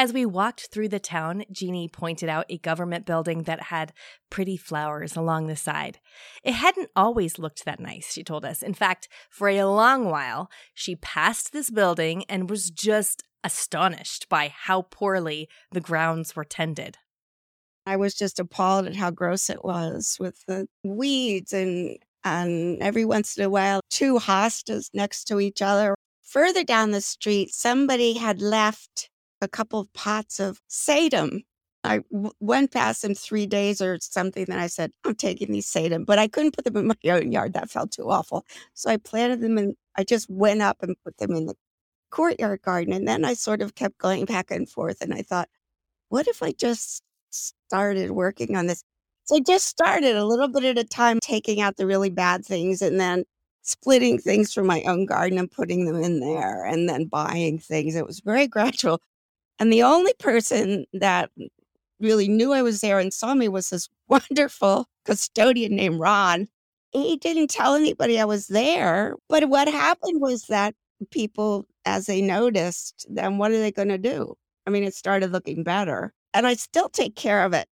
As 0.00 0.14
we 0.14 0.24
walked 0.24 0.68
through 0.68 0.88
the 0.88 0.98
town, 0.98 1.44
Jeannie 1.52 1.86
pointed 1.86 2.30
out 2.30 2.46
a 2.48 2.56
government 2.56 3.04
building 3.04 3.42
that 3.42 3.64
had 3.64 3.92
pretty 4.30 4.56
flowers 4.56 5.14
along 5.14 5.46
the 5.46 5.56
side. 5.56 5.98
It 6.42 6.54
hadn't 6.54 6.88
always 6.96 7.38
looked 7.38 7.66
that 7.66 7.80
nice, 7.80 8.10
she 8.10 8.24
told 8.24 8.46
us. 8.46 8.62
In 8.62 8.72
fact, 8.72 9.10
for 9.28 9.50
a 9.50 9.64
long 9.64 10.06
while, 10.06 10.50
she 10.72 10.96
passed 10.96 11.52
this 11.52 11.68
building 11.68 12.24
and 12.30 12.48
was 12.48 12.70
just 12.70 13.24
astonished 13.44 14.26
by 14.30 14.48
how 14.48 14.86
poorly 14.90 15.50
the 15.70 15.82
grounds 15.82 16.34
were 16.34 16.44
tended. 16.46 16.96
I 17.84 17.96
was 17.96 18.14
just 18.14 18.40
appalled 18.40 18.86
at 18.86 18.96
how 18.96 19.10
gross 19.10 19.50
it 19.50 19.62
was 19.62 20.16
with 20.18 20.46
the 20.46 20.66
weeds 20.82 21.52
and 21.52 21.98
and 22.24 22.80
every 22.80 23.04
once 23.04 23.36
in 23.36 23.44
a 23.44 23.50
while 23.50 23.82
two 23.90 24.18
hostas 24.18 24.88
next 24.94 25.24
to 25.24 25.40
each 25.40 25.60
other. 25.60 25.94
Further 26.22 26.64
down 26.64 26.90
the 26.90 27.02
street, 27.02 27.52
somebody 27.52 28.14
had 28.14 28.40
left 28.40 29.09
a 29.40 29.48
couple 29.48 29.80
of 29.80 29.92
pots 29.92 30.40
of 30.40 30.60
sedum. 30.68 31.44
I 31.82 31.98
w- 32.12 32.32
went 32.40 32.72
past 32.72 33.02
them 33.02 33.14
three 33.14 33.46
days 33.46 33.80
or 33.80 33.98
something. 34.00 34.44
Then 34.44 34.58
I 34.58 34.66
said, 34.66 34.92
I'm 35.04 35.14
taking 35.14 35.50
these 35.52 35.66
sedum, 35.66 36.04
but 36.04 36.18
I 36.18 36.28
couldn't 36.28 36.54
put 36.56 36.64
them 36.64 36.76
in 36.76 36.86
my 37.04 37.10
own 37.10 37.32
yard. 37.32 37.54
That 37.54 37.70
felt 37.70 37.92
too 37.92 38.10
awful. 38.10 38.44
So 38.74 38.90
I 38.90 38.96
planted 38.98 39.40
them 39.40 39.58
and 39.58 39.74
I 39.96 40.04
just 40.04 40.28
went 40.30 40.62
up 40.62 40.78
and 40.82 40.96
put 41.04 41.16
them 41.18 41.32
in 41.32 41.46
the 41.46 41.54
courtyard 42.10 42.62
garden. 42.62 42.92
And 42.92 43.08
then 43.08 43.24
I 43.24 43.34
sort 43.34 43.62
of 43.62 43.74
kept 43.74 43.98
going 43.98 44.24
back 44.26 44.50
and 44.50 44.68
forth. 44.68 44.98
And 45.00 45.14
I 45.14 45.22
thought, 45.22 45.48
what 46.10 46.28
if 46.28 46.42
I 46.42 46.52
just 46.52 47.02
started 47.30 48.10
working 48.12 48.56
on 48.56 48.66
this? 48.66 48.84
So 49.24 49.36
I 49.36 49.40
just 49.40 49.66
started 49.68 50.16
a 50.16 50.24
little 50.24 50.48
bit 50.48 50.64
at 50.64 50.78
a 50.78 50.84
time, 50.84 51.20
taking 51.22 51.60
out 51.60 51.76
the 51.76 51.86
really 51.86 52.10
bad 52.10 52.44
things 52.44 52.82
and 52.82 52.98
then 53.00 53.24
splitting 53.62 54.18
things 54.18 54.52
from 54.52 54.66
my 54.66 54.82
own 54.82 55.06
garden 55.06 55.38
and 55.38 55.50
putting 55.50 55.84
them 55.84 56.02
in 56.02 56.20
there 56.20 56.64
and 56.64 56.88
then 56.88 57.06
buying 57.06 57.58
things. 57.58 57.94
It 57.94 58.06
was 58.06 58.20
very 58.20 58.46
gradual. 58.48 59.00
And 59.60 59.70
the 59.70 59.82
only 59.82 60.14
person 60.18 60.86
that 60.94 61.30
really 62.00 62.28
knew 62.28 62.52
I 62.52 62.62
was 62.62 62.80
there 62.80 62.98
and 62.98 63.12
saw 63.12 63.34
me 63.34 63.48
was 63.48 63.70
this 63.70 63.88
wonderful 64.08 64.88
custodian 65.04 65.76
named 65.76 66.00
Ron. 66.00 66.48
He 66.92 67.16
didn't 67.18 67.50
tell 67.50 67.74
anybody 67.74 68.18
I 68.18 68.24
was 68.24 68.48
there. 68.48 69.14
But 69.28 69.48
what 69.48 69.68
happened 69.68 70.20
was 70.20 70.46
that 70.46 70.74
people, 71.10 71.66
as 71.84 72.06
they 72.06 72.20
noticed, 72.20 73.06
then 73.08 73.38
what 73.38 73.52
are 73.52 73.60
they 73.60 73.70
going 73.70 73.88
to 73.88 73.98
do? 73.98 74.34
I 74.66 74.70
mean, 74.70 74.82
it 74.82 74.94
started 74.94 75.30
looking 75.30 75.62
better. 75.62 76.12
And 76.34 76.46
I 76.46 76.54
still 76.54 76.88
take 76.88 77.14
care 77.14 77.44
of 77.44 77.52
it. 77.52 77.68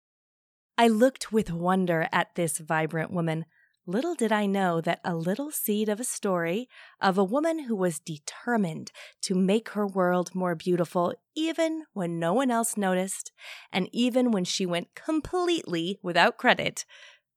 I 0.77 0.89
looked 0.89 1.33
with 1.33 1.53
wonder 1.53 2.09
at 2.11 2.35
this 2.35 2.59
vibrant 2.59 3.13
woman 3.13 3.45
Little 3.87 4.15
did 4.15 4.33
I 4.33 4.47
know 4.47 4.81
that 4.81 5.01
a 5.05 5.15
little 5.15 5.51
seed 5.51 5.91
of 5.91 6.01
a 6.01 6.05
story 6.05 6.69
of 7.03 7.19
a 7.19 7.25
woman 7.25 7.65
who 7.65 7.77
was 7.77 7.99
determined 7.99 8.91
to 9.23 9.35
make 9.35 9.71
her 9.71 9.87
world 9.87 10.35
more 10.35 10.55
beautiful, 10.55 11.13
even 11.37 11.85
when 11.93 12.19
no 12.19 12.33
one 12.33 12.51
else 12.51 12.79
noticed, 12.79 13.31
and 13.71 13.91
even 13.93 14.31
when 14.31 14.45
she 14.45 14.65
went 14.65 14.95
completely 14.95 15.99
without 16.03 16.39
credit, 16.39 16.87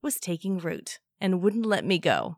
was 0.02 0.22
taking 0.22 0.58
root 0.58 1.00
and 1.20 1.42
wouldn't 1.42 1.66
let 1.66 1.84
me 1.84 2.00
go. 2.00 2.38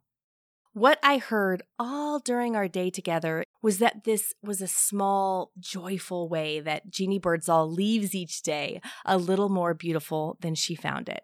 What 0.74 0.98
I 1.04 1.20
heard 1.20 1.62
all 1.78 2.18
during 2.18 2.56
our 2.56 2.68
day 2.68 2.90
together 2.90 3.44
was 3.62 3.78
that 3.78 4.06
this 4.06 4.34
was 4.42 4.60
a 4.60 4.68
small, 4.68 5.52
joyful 5.60 6.28
way 6.30 6.60
that 6.62 6.90
Jeannie 6.90 7.20
Birdsall 7.20 7.70
leaves 7.70 8.16
each 8.16 8.42
day 8.42 8.82
a 9.06 9.20
little 9.20 9.50
more 9.50 9.76
beautiful 9.76 10.36
than 10.42 10.56
she 10.56 10.74
found 10.74 11.10
it. 11.10 11.20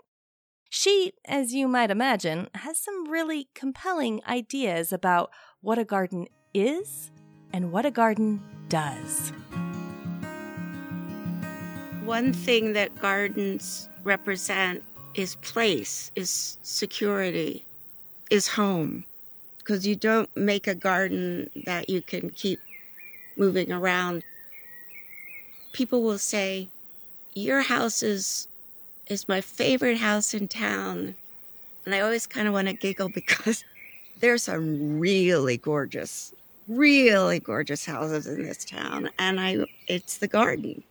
She, 0.77 1.13
as 1.23 1.53
you 1.53 1.69
might 1.69 1.89
imagine, 1.89 2.49
has 2.53 2.77
some 2.77 3.09
really 3.09 3.47
compelling 3.53 4.19
ideas 4.27 4.91
about 4.91 5.31
what 5.61 5.77
a 5.77 5.85
garden 5.85 6.27
is 6.53 7.11
and 7.53 7.71
what 7.71 7.85
a 7.85 7.91
garden 7.91 8.43
does. 8.67 9.31
One 12.03 12.33
thing 12.33 12.73
that 12.73 12.93
gardens 12.99 13.87
represent 14.03 14.83
is 15.13 15.37
place, 15.37 16.11
is 16.13 16.57
security, 16.61 17.63
is 18.29 18.49
home. 18.49 19.05
Because 19.59 19.87
you 19.87 19.95
don't 19.95 20.29
make 20.35 20.67
a 20.67 20.75
garden 20.75 21.49
that 21.65 21.89
you 21.89 22.01
can 22.01 22.31
keep 22.31 22.59
moving 23.37 23.71
around. 23.71 24.23
People 25.71 26.03
will 26.03 26.19
say, 26.19 26.67
Your 27.33 27.61
house 27.61 28.03
is 28.03 28.49
is 29.07 29.27
my 29.27 29.41
favorite 29.41 29.97
house 29.97 30.33
in 30.33 30.47
town. 30.47 31.15
And 31.85 31.93
I 31.93 31.99
always 31.99 32.25
kind 32.25 32.47
of 32.47 32.53
want 32.53 32.67
to 32.67 32.73
giggle 32.73 33.09
because 33.09 33.63
there's 34.19 34.43
some 34.43 34.99
really 34.99 35.57
gorgeous, 35.57 36.33
really 36.67 37.39
gorgeous 37.39 37.85
houses 37.85 38.27
in 38.27 38.43
this 38.43 38.65
town. 38.65 39.09
And 39.19 39.39
I, 39.39 39.65
it's 39.87 40.17
the 40.17 40.27
garden. 40.27 40.83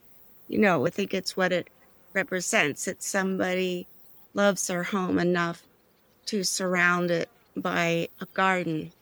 You 0.49 0.59
know, 0.59 0.87
I 0.87 0.91
think 0.91 1.15
it's 1.15 1.37
what 1.37 1.53
it 1.53 1.69
represents. 2.13 2.87
It's 2.87 3.07
somebody 3.07 3.87
loves 4.35 4.67
their 4.67 4.83
home 4.83 5.19
enough 5.19 5.63
to 6.27 6.45
surround 6.45 7.11
it 7.11 7.29
by 7.57 8.09
a 8.21 8.27
garden. 8.35 8.93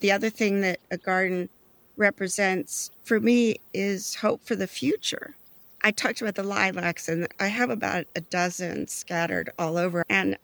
The 0.00 0.12
other 0.12 0.30
thing 0.30 0.60
that 0.62 0.80
a 0.90 0.96
garden 0.96 1.48
represents 1.96 2.90
for 3.04 3.20
me 3.20 3.56
is 3.74 4.14
hope 4.14 4.40
for 4.44 4.56
the 4.56 4.66
future. 4.66 5.34
I 5.82 5.90
talked 5.90 6.20
about 6.20 6.34
the 6.34 6.42
lilacs, 6.42 7.08
and 7.08 7.26
I 7.38 7.46
have 7.46 7.70
about 7.70 8.06
a 8.14 8.20
dozen 8.20 8.86
scattered 8.88 9.50
all 9.58 9.78
over. 9.78 10.04
And 10.08 10.36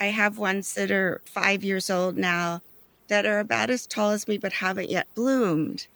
I 0.00 0.06
have 0.06 0.38
ones 0.38 0.74
that 0.74 0.90
are 0.90 1.20
five 1.24 1.64
years 1.64 1.90
old 1.90 2.16
now 2.16 2.62
that 3.08 3.26
are 3.26 3.40
about 3.40 3.70
as 3.70 3.86
tall 3.86 4.10
as 4.10 4.28
me 4.28 4.38
but 4.38 4.52
haven't 4.52 4.90
yet 4.90 5.12
bloomed 5.14 5.86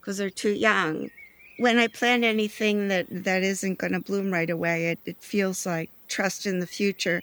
because 0.00 0.18
they're 0.18 0.30
too 0.30 0.50
young. 0.50 1.10
When 1.58 1.78
I 1.78 1.86
plant 1.86 2.24
anything 2.24 2.88
that, 2.88 3.06
that 3.10 3.42
isn't 3.42 3.78
going 3.78 3.92
to 3.92 4.00
bloom 4.00 4.32
right 4.32 4.50
away, 4.50 4.88
it, 4.88 4.98
it 5.04 5.16
feels 5.20 5.64
like 5.64 5.90
trust 6.08 6.44
in 6.46 6.58
the 6.58 6.66
future. 6.66 7.22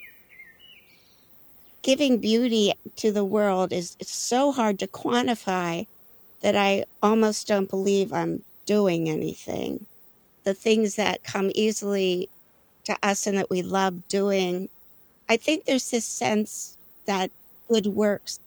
Giving 1.81 2.19
beauty 2.19 2.73
to 2.97 3.11
the 3.11 3.25
world 3.25 3.73
is 3.73 3.97
it's 3.99 4.13
so 4.13 4.51
hard 4.51 4.79
to 4.79 4.87
quantify 4.87 5.87
that 6.41 6.55
I 6.55 6.85
almost 7.03 7.47
don't 7.47 7.69
believe 7.69 8.13
I'm 8.13 8.43
doing 8.65 9.09
anything 9.09 9.85
the 10.49 10.55
things 10.55 10.95
that 10.95 11.23
come 11.23 11.51
easily 11.53 12.27
to 12.83 12.97
us 13.03 13.27
and 13.27 13.37
that 13.37 13.51
we 13.51 13.61
love 13.61 14.07
doing. 14.07 14.67
I 15.29 15.37
think 15.37 15.65
there's 15.65 15.91
this 15.91 16.05
sense 16.05 16.75
that 17.05 17.29
good 17.69 17.85
works 17.85 18.39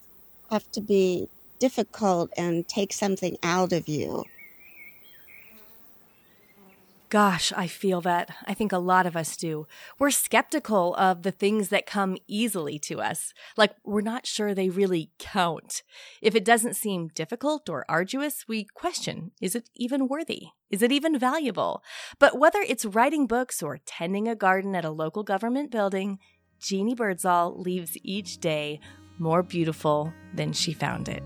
have 0.51 0.69
to 0.73 0.81
be 0.81 1.29
difficult 1.61 2.33
and 2.37 2.67
take 2.67 2.93
something 2.93 3.39
out 3.45 3.73
of 3.73 3.87
you. 3.87 4.25
Gosh, 7.13 7.53
I 7.55 7.67
feel 7.67 8.01
that. 8.01 8.31
I 8.47 8.55
think 8.55 8.73
a 8.73 8.79
lot 8.79 9.05
of 9.05 9.19
us 9.19 9.37
do. 9.37 9.67
We're 9.99 10.11
skeptical 10.11 10.95
of 10.95 11.25
the 11.25 11.31
things 11.31 11.69
that 11.69 11.85
come 11.85 12.17
easily 12.27 12.79
to 12.89 13.03
us. 13.03 13.35
Like, 13.55 13.75
we're 13.85 14.01
not 14.01 14.27
sure 14.27 14.55
they 14.55 14.71
really 14.71 15.11
count. 15.19 15.83
If 16.23 16.35
it 16.35 16.43
doesn't 16.43 16.73
seem 16.73 17.09
difficult 17.09 17.69
or 17.69 17.85
arduous, 17.87 18.49
we 18.49 18.65
question 18.65 19.33
is 19.43 19.55
it 19.55 19.69
even 19.75 20.09
worthy? 20.09 20.47
Is 20.71 20.81
it 20.81 20.91
even 20.91 21.19
valuable? 21.19 21.83
But 22.19 22.39
whether 22.39 22.63
it's 22.63 22.87
writing 22.87 23.27
books 23.27 23.63
or 23.63 23.81
tending 23.85 24.27
a 24.27 24.35
garden 24.35 24.75
at 24.75 24.87
a 24.87 24.91
local 24.91 25.23
government 25.23 25.71
building, 25.71 26.19
Jeannie 26.61 26.95
Birdsall 26.95 27.61
leaves 27.61 27.95
each 28.03 28.39
day 28.39 28.81
more 29.19 29.43
beautiful 29.43 30.15
than 30.33 30.55
she 30.55 30.73
found 30.73 31.11
it. 31.11 31.23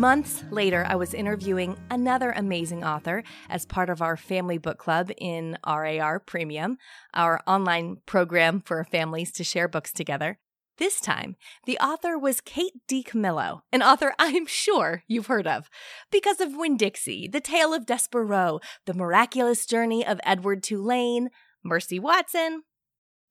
Months 0.00 0.44
later, 0.50 0.86
I 0.88 0.94
was 0.94 1.12
interviewing 1.12 1.76
another 1.90 2.30
amazing 2.30 2.82
author 2.82 3.22
as 3.50 3.66
part 3.66 3.90
of 3.90 4.00
our 4.00 4.16
family 4.16 4.56
book 4.56 4.78
club 4.78 5.10
in 5.18 5.58
RAR 5.66 6.18
Premium, 6.20 6.78
our 7.12 7.42
online 7.46 7.98
program 8.06 8.62
for 8.62 8.82
families 8.82 9.30
to 9.32 9.44
share 9.44 9.68
books 9.68 9.92
together. 9.92 10.38
This 10.78 11.02
time, 11.02 11.36
the 11.66 11.76
author 11.80 12.18
was 12.18 12.40
Kate 12.40 12.72
DiCamillo, 12.88 13.60
an 13.72 13.82
author 13.82 14.14
I'm 14.18 14.46
sure 14.46 15.02
you've 15.06 15.26
heard 15.26 15.46
of, 15.46 15.68
because 16.10 16.40
of 16.40 16.56
Winn-Dixie, 16.56 17.28
The 17.28 17.42
Tale 17.42 17.74
of 17.74 17.84
Despereaux, 17.84 18.60
The 18.86 18.94
Miraculous 18.94 19.66
Journey 19.66 20.06
of 20.06 20.18
Edward 20.24 20.62
Tulane, 20.62 21.28
Mercy 21.62 21.98
Watson. 21.98 22.62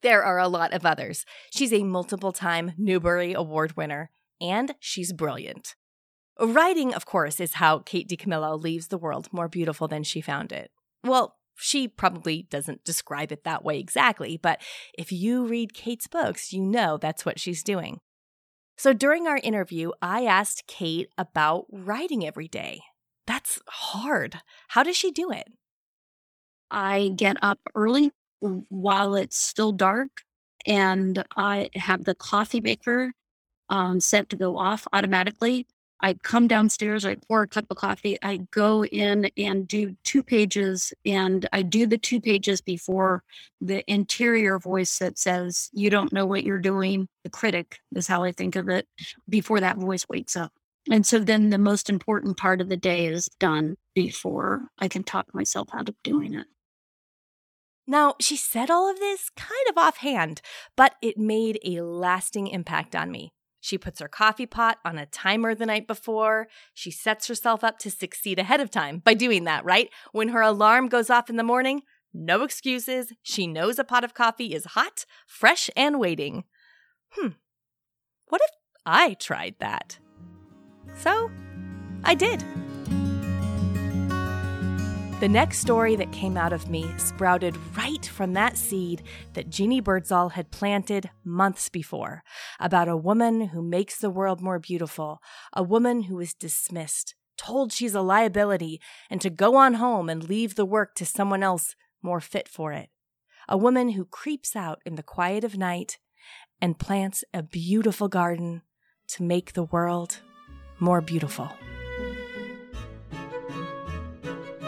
There 0.03 0.23
are 0.23 0.37
a 0.37 0.47
lot 0.47 0.73
of 0.73 0.85
others. 0.85 1.25
She's 1.51 1.73
a 1.73 1.81
multiple 1.81 2.31
time 2.31 2.73
Newbery 2.77 3.33
Award 3.33 3.75
winner, 3.75 4.11
and 4.39 4.75
she's 4.79 5.11
brilliant. 5.13 5.73
Writing, 6.39 6.93
of 6.93 7.05
course, 7.05 7.39
is 7.39 7.55
how 7.55 7.79
Kate 7.79 8.07
DiCamillo 8.07 8.61
leaves 8.61 8.87
the 8.87 8.97
world 8.97 9.27
more 9.31 9.47
beautiful 9.47 9.87
than 9.87 10.03
she 10.03 10.21
found 10.21 10.51
it. 10.51 10.71
Well, 11.03 11.35
she 11.57 11.87
probably 11.87 12.47
doesn't 12.49 12.85
describe 12.85 13.31
it 13.31 13.43
that 13.43 13.63
way 13.63 13.79
exactly, 13.79 14.37
but 14.37 14.61
if 14.97 15.11
you 15.11 15.45
read 15.45 15.73
Kate's 15.73 16.07
books, 16.07 16.53
you 16.53 16.61
know 16.61 16.97
that's 16.97 17.25
what 17.25 17.39
she's 17.39 17.63
doing. 17.63 17.99
So 18.77 18.93
during 18.93 19.27
our 19.27 19.37
interview, 19.37 19.91
I 20.01 20.23
asked 20.23 20.67
Kate 20.67 21.09
about 21.17 21.65
writing 21.69 22.25
every 22.25 22.47
day. 22.47 22.81
That's 23.27 23.59
hard. 23.67 24.39
How 24.69 24.83
does 24.83 24.95
she 24.95 25.11
do 25.11 25.31
it? 25.31 25.49
I 26.71 27.11
get 27.15 27.35
up 27.41 27.59
early 27.75 28.11
while 28.39 29.15
it's 29.15 29.37
still 29.37 29.73
dark 29.73 30.21
and 30.65 31.25
I 31.35 31.69
have 31.75 32.05
the 32.05 32.15
coffee 32.15 32.61
maker 32.61 33.11
um, 33.69 33.99
set 33.99 34.29
to 34.29 34.37
go 34.37 34.57
off 34.57 34.87
automatically. 34.93 35.67
I 36.01 36.13
come 36.13 36.47
downstairs, 36.47 37.05
I 37.05 37.15
pour 37.15 37.43
a 37.43 37.47
cup 37.47 37.65
of 37.69 37.77
coffee, 37.77 38.17
I 38.21 38.37
go 38.51 38.85
in 38.85 39.29
and 39.37 39.67
do 39.67 39.95
two 40.03 40.23
pages, 40.23 40.93
and 41.05 41.47
I 41.51 41.61
do 41.61 41.85
the 41.85 41.97
two 41.97 42.21
pages 42.21 42.61
before 42.61 43.23
the 43.59 43.83
interior 43.91 44.59
voice 44.59 44.97
that 44.99 45.17
says, 45.17 45.69
You 45.73 45.89
don't 45.89 46.13
know 46.13 46.25
what 46.25 46.43
you're 46.43 46.59
doing. 46.59 47.07
The 47.23 47.29
critic 47.29 47.79
is 47.93 48.07
how 48.07 48.23
I 48.23 48.31
think 48.31 48.55
of 48.55 48.69
it, 48.69 48.87
before 49.27 49.59
that 49.59 49.77
voice 49.77 50.05
wakes 50.07 50.35
up. 50.35 50.53
And 50.89 51.05
so 51.05 51.19
then 51.19 51.49
the 51.49 51.57
most 51.57 51.89
important 51.89 52.37
part 52.37 52.61
of 52.61 52.69
the 52.69 52.77
day 52.77 53.05
is 53.05 53.29
done 53.39 53.75
before 53.93 54.69
I 54.79 54.87
can 54.87 55.03
talk 55.03 55.33
myself 55.33 55.69
out 55.73 55.89
of 55.89 55.95
doing 56.03 56.33
it. 56.33 56.47
Now, 57.85 58.15
she 58.21 58.35
said 58.35 58.69
all 58.69 58.89
of 58.89 58.99
this 58.99 59.29
kind 59.35 59.67
of 59.69 59.77
offhand, 59.77 60.41
but 60.77 60.93
it 61.01 61.17
made 61.17 61.59
a 61.65 61.81
lasting 61.81 62.47
impact 62.47 62.95
on 62.95 63.11
me. 63.11 63.33
She 63.59 63.77
puts 63.77 63.99
her 63.99 64.07
coffee 64.07 64.45
pot 64.45 64.77
on 64.85 64.97
a 64.97 65.05
timer 65.05 65.53
the 65.53 65.65
night 65.65 65.87
before. 65.87 66.47
She 66.73 66.91
sets 66.91 67.27
herself 67.27 67.63
up 67.63 67.77
to 67.79 67.91
succeed 67.91 68.39
ahead 68.39 68.61
of 68.61 68.71
time 68.71 68.99
by 68.99 69.13
doing 69.13 69.43
that, 69.43 69.65
right? 69.65 69.89
When 70.11 70.29
her 70.29 70.41
alarm 70.41 70.87
goes 70.87 71.09
off 71.09 71.29
in 71.29 71.35
the 71.35 71.43
morning, 71.43 71.81
no 72.13 72.43
excuses. 72.43 73.13
She 73.21 73.47
knows 73.47 73.77
a 73.77 73.83
pot 73.83 74.03
of 74.03 74.13
coffee 74.13 74.53
is 74.53 74.65
hot, 74.65 75.05
fresh, 75.27 75.69
and 75.75 75.99
waiting. 75.99 76.45
Hmm. 77.11 77.29
What 78.27 78.41
if 78.41 78.51
I 78.85 79.13
tried 79.15 79.55
that? 79.59 79.99
So, 80.95 81.29
I 82.03 82.15
did. 82.15 82.43
The 85.19 85.27
next 85.27 85.59
story 85.59 85.97
that 85.97 86.13
came 86.13 86.37
out 86.37 86.53
of 86.53 86.69
me 86.69 86.89
sprouted 86.95 87.57
right 87.75 88.05
from 88.05 88.31
that 88.35 88.57
seed 88.57 89.03
that 89.33 89.49
Jeannie 89.49 89.81
Birdsall 89.81 90.29
had 90.29 90.49
planted 90.49 91.09
months 91.25 91.67
before 91.67 92.23
about 92.57 92.87
a 92.87 92.95
woman 92.95 93.47
who 93.47 93.61
makes 93.61 93.97
the 93.97 94.09
world 94.09 94.39
more 94.39 94.59
beautiful, 94.59 95.19
a 95.51 95.61
woman 95.61 96.03
who 96.03 96.21
is 96.21 96.33
dismissed, 96.33 97.15
told 97.37 97.73
she's 97.73 97.93
a 97.93 98.01
liability, 98.01 98.79
and 99.09 99.19
to 99.19 99.29
go 99.29 99.57
on 99.57 99.73
home 99.73 100.07
and 100.07 100.29
leave 100.29 100.55
the 100.55 100.63
work 100.63 100.95
to 100.95 101.05
someone 101.05 101.43
else 101.43 101.75
more 102.01 102.21
fit 102.21 102.47
for 102.47 102.71
it. 102.71 102.87
A 103.49 103.57
woman 103.57 103.89
who 103.89 104.05
creeps 104.05 104.55
out 104.55 104.79
in 104.85 104.95
the 104.95 105.03
quiet 105.03 105.43
of 105.43 105.57
night 105.57 105.97
and 106.61 106.79
plants 106.79 107.25
a 107.33 107.43
beautiful 107.43 108.07
garden 108.07 108.61
to 109.09 109.23
make 109.23 109.51
the 109.51 109.63
world 109.63 110.21
more 110.79 111.01
beautiful. 111.01 111.51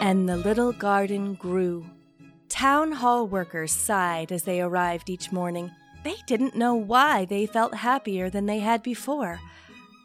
And 0.02 0.28
the 0.28 0.36
little 0.36 0.72
garden 0.72 1.34
grew. 1.34 1.86
Town 2.48 2.90
hall 2.90 3.24
workers 3.24 3.70
sighed 3.70 4.32
as 4.32 4.42
they 4.42 4.60
arrived 4.60 5.08
each 5.08 5.30
morning. 5.30 5.70
They 6.02 6.16
didn't 6.26 6.56
know 6.56 6.74
why 6.74 7.24
they 7.24 7.46
felt 7.46 7.72
happier 7.72 8.28
than 8.28 8.46
they 8.46 8.58
had 8.58 8.82
before. 8.82 9.38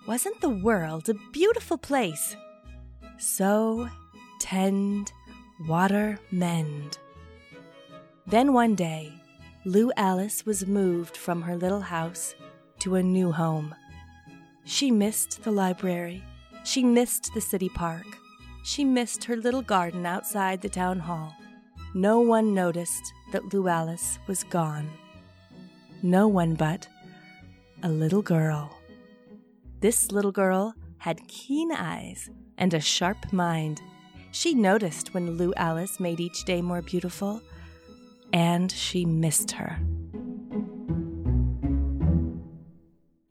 Wasn't 0.08 0.40
the 0.40 0.52
world 0.52 1.10
a 1.10 1.16
beautiful 1.34 1.80
place? 1.80 2.36
Sow, 3.18 3.90
tend, 4.40 5.12
water, 5.68 6.20
mend. 6.30 7.00
Then 8.28 8.54
one 8.54 8.76
day, 8.76 9.12
Lou 9.66 9.92
Alice 9.98 10.46
was 10.46 10.68
moved 10.68 11.18
from 11.18 11.42
her 11.42 11.58
little 11.58 11.82
house 11.82 12.36
to 12.82 12.94
a 12.94 13.02
new 13.02 13.32
home. 13.32 13.74
She 14.64 14.92
missed 14.92 15.44
the 15.44 15.52
library. 15.52 16.24
She 16.64 16.84
missed 16.84 17.34
the 17.34 17.42
city 17.42 17.70
park 17.70 18.06
she 18.68 18.84
missed 18.84 19.24
her 19.24 19.38
little 19.38 19.62
garden 19.62 20.06
outside 20.06 20.62
the 20.62 20.68
town 20.68 21.00
hall. 21.00 21.34
No 21.94 22.20
one 22.20 22.54
noticed 22.54 23.14
that 23.32 23.54
Lou 23.54 23.70
Alice 23.70 24.20
was 24.28 24.44
gone. 24.44 24.92
No 26.04 26.28
one 26.28 26.54
but 26.54 26.86
a 27.82 27.88
little 27.88 28.22
girl. 28.22 28.78
This 29.80 30.12
little 30.12 30.34
girl 30.34 30.74
had 30.98 31.30
keen 31.30 31.72
eyes 31.72 32.30
and 32.58 32.74
a 32.74 32.82
sharp 32.82 33.32
mind. 33.32 33.82
She 34.32 34.54
noticed 34.54 35.14
when 35.14 35.38
Lou 35.38 35.54
Alice 35.56 35.98
made 36.02 36.20
each 36.20 36.44
day 36.44 36.62
more 36.62 36.82
beautiful, 36.82 37.42
and 38.34 38.70
she 38.70 39.06
missed 39.06 39.52
her. 39.52 39.80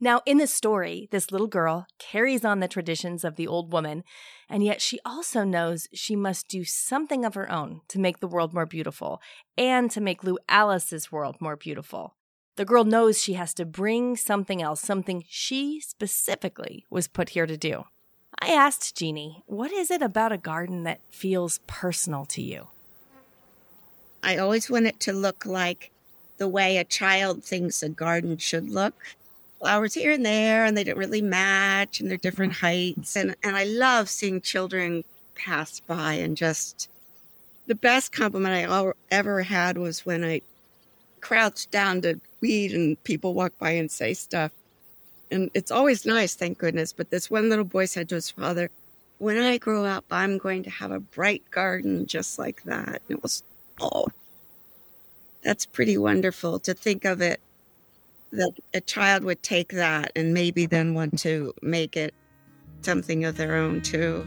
Now, 0.07 0.23
in 0.25 0.38
the 0.38 0.47
story, 0.47 1.09
this 1.11 1.33
little 1.33 1.49
girl 1.49 1.88
carries 1.99 2.45
on 2.45 2.61
the 2.61 2.69
traditions 2.69 3.25
of 3.25 3.35
the 3.35 3.49
old 3.49 3.73
woman, 3.73 4.05
and 4.49 4.62
yet 4.62 4.81
she 4.81 5.01
also 5.05 5.42
knows 5.42 5.88
she 5.92 6.14
must 6.14 6.47
do 6.47 6.62
something 6.64 7.25
of 7.25 7.35
her 7.35 7.51
own 7.51 7.81
to 7.88 7.99
make 7.99 8.21
the 8.21 8.29
world 8.29 8.55
more 8.55 8.66
beautiful 8.66 9.21
and 9.59 9.90
to 9.90 10.01
make 10.01 10.23
Lou 10.23 10.38
Alice's 10.49 11.11
world 11.11 11.38
more 11.40 11.57
beautiful. 11.57 12.14
The 12.55 12.64
girl 12.64 12.85
knows 12.85 13.21
she 13.21 13.33
has 13.33 13.53
to 13.55 13.64
bring 13.64 14.16
something 14.16 14.62
else, 14.62 14.81
something 14.81 15.25
she 15.29 15.81
specifically 15.81 16.87
was 16.88 17.09
put 17.09 17.31
here 17.31 17.47
to 17.47 17.57
do. 17.57 17.87
I 18.38 18.53
asked 18.53 18.97
Jeannie, 18.97 19.42
what 19.47 19.73
is 19.73 19.90
it 19.90 20.03
about 20.03 20.31
a 20.31 20.38
garden 20.38 20.85
that 20.85 21.01
feels 21.11 21.59
personal 21.66 22.27
to 22.27 22.42
you? 22.42 22.69
I 24.23 24.37
always 24.37 24.71
want 24.71 24.87
it 24.87 25.01
to 25.01 25.12
look 25.12 25.45
like 25.45 25.90
the 26.37 26.47
way 26.47 26.77
a 26.77 26.85
child 26.85 27.42
thinks 27.42 27.83
a 27.83 27.88
garden 27.88 28.37
should 28.37 28.69
look 28.71 28.95
flowers 29.59 29.95
here 29.95 30.12
and 30.12 30.25
there 30.25 30.64
and 30.64 30.77
they 30.77 30.85
don't 30.85 30.99
really 30.99 31.23
match 31.23 32.01
and 32.01 32.11
they're 32.11 32.19
different 32.19 32.53
mm-hmm. 32.53 32.66
heights 32.97 33.16
and 33.16 33.35
and 33.42 33.57
I 33.57 33.64
love 33.64 34.09
seeing 34.09 34.40
children 34.40 35.05
pass 35.35 35.81
by 35.81 36.14
and 36.14 36.37
just 36.37 36.88
the 37.66 37.75
best 37.75 38.12
compliment 38.12 38.71
I 38.71 38.92
ever 39.11 39.42
had 39.42 39.77
was 39.77 40.07
when 40.07 40.25
I 40.25 40.42
crouched 41.21 41.71
down 41.71 42.03
to 42.03 42.21
weed 42.40 42.73
and 42.73 43.03
people 43.03 43.35
walk 43.35 43.53
by 43.59 43.73
and 43.73 43.90
say 43.90 44.14
stuff. 44.14 44.53
And 45.31 45.51
it's 45.55 45.73
always 45.73 46.07
nice 46.07 46.35
thank 46.35 46.59
goodness 46.59 46.92
but 46.92 47.11
this 47.11 47.31
one 47.31 47.49
little 47.49 47.64
boy 47.64 47.87
said 47.87 48.09
to 48.11 48.14
his 48.14 48.31
father 48.31 48.71
when 49.19 49.38
I 49.38 49.59
grow 49.59 49.85
up 49.85 50.05
I'm 50.11 50.38
going 50.38 50.62
to 50.64 50.71
have 50.71 50.92
a 50.92 51.01
bright 51.01 51.42
garden 51.51 52.07
just 52.07 52.38
like 52.38 52.62
that. 52.64 52.88
And 53.09 53.19
it 53.19 53.23
was 53.23 53.42
oh 53.81 54.07
that's 55.42 55.66
pretty 55.66 55.97
wonderful 55.97 56.59
to 56.61 56.75
think 56.75 57.05
of 57.05 57.21
it 57.21 57.40
that 58.33 58.53
a 58.75 58.81
child 58.81 59.25
would 59.25 59.43
take 59.43 59.73
that 59.73 60.12
and 60.17 60.35
maybe 60.35 60.67
then 60.67 60.95
want 60.95 61.19
to 61.21 61.53
make 61.62 61.97
it 61.97 62.15
something 62.83 63.25
of 63.25 63.37
their 63.37 63.57
own 63.57 63.81
too. 63.83 64.27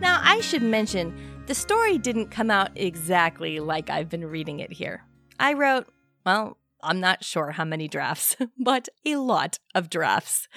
Now, 0.00 0.20
I 0.22 0.40
should 0.40 0.62
mention 0.62 1.14
the 1.46 1.54
story 1.54 1.98
didn't 1.98 2.30
come 2.30 2.50
out 2.50 2.70
exactly 2.74 3.60
like 3.60 3.90
I've 3.90 4.08
been 4.08 4.24
reading 4.24 4.60
it 4.60 4.72
here. 4.72 5.04
I 5.38 5.52
wrote, 5.52 5.86
well, 6.24 6.56
I'm 6.82 7.00
not 7.00 7.24
sure 7.24 7.52
how 7.52 7.64
many 7.64 7.88
drafts, 7.88 8.36
but 8.58 8.88
a 9.04 9.16
lot 9.16 9.58
of 9.74 9.90
drafts. 9.90 10.48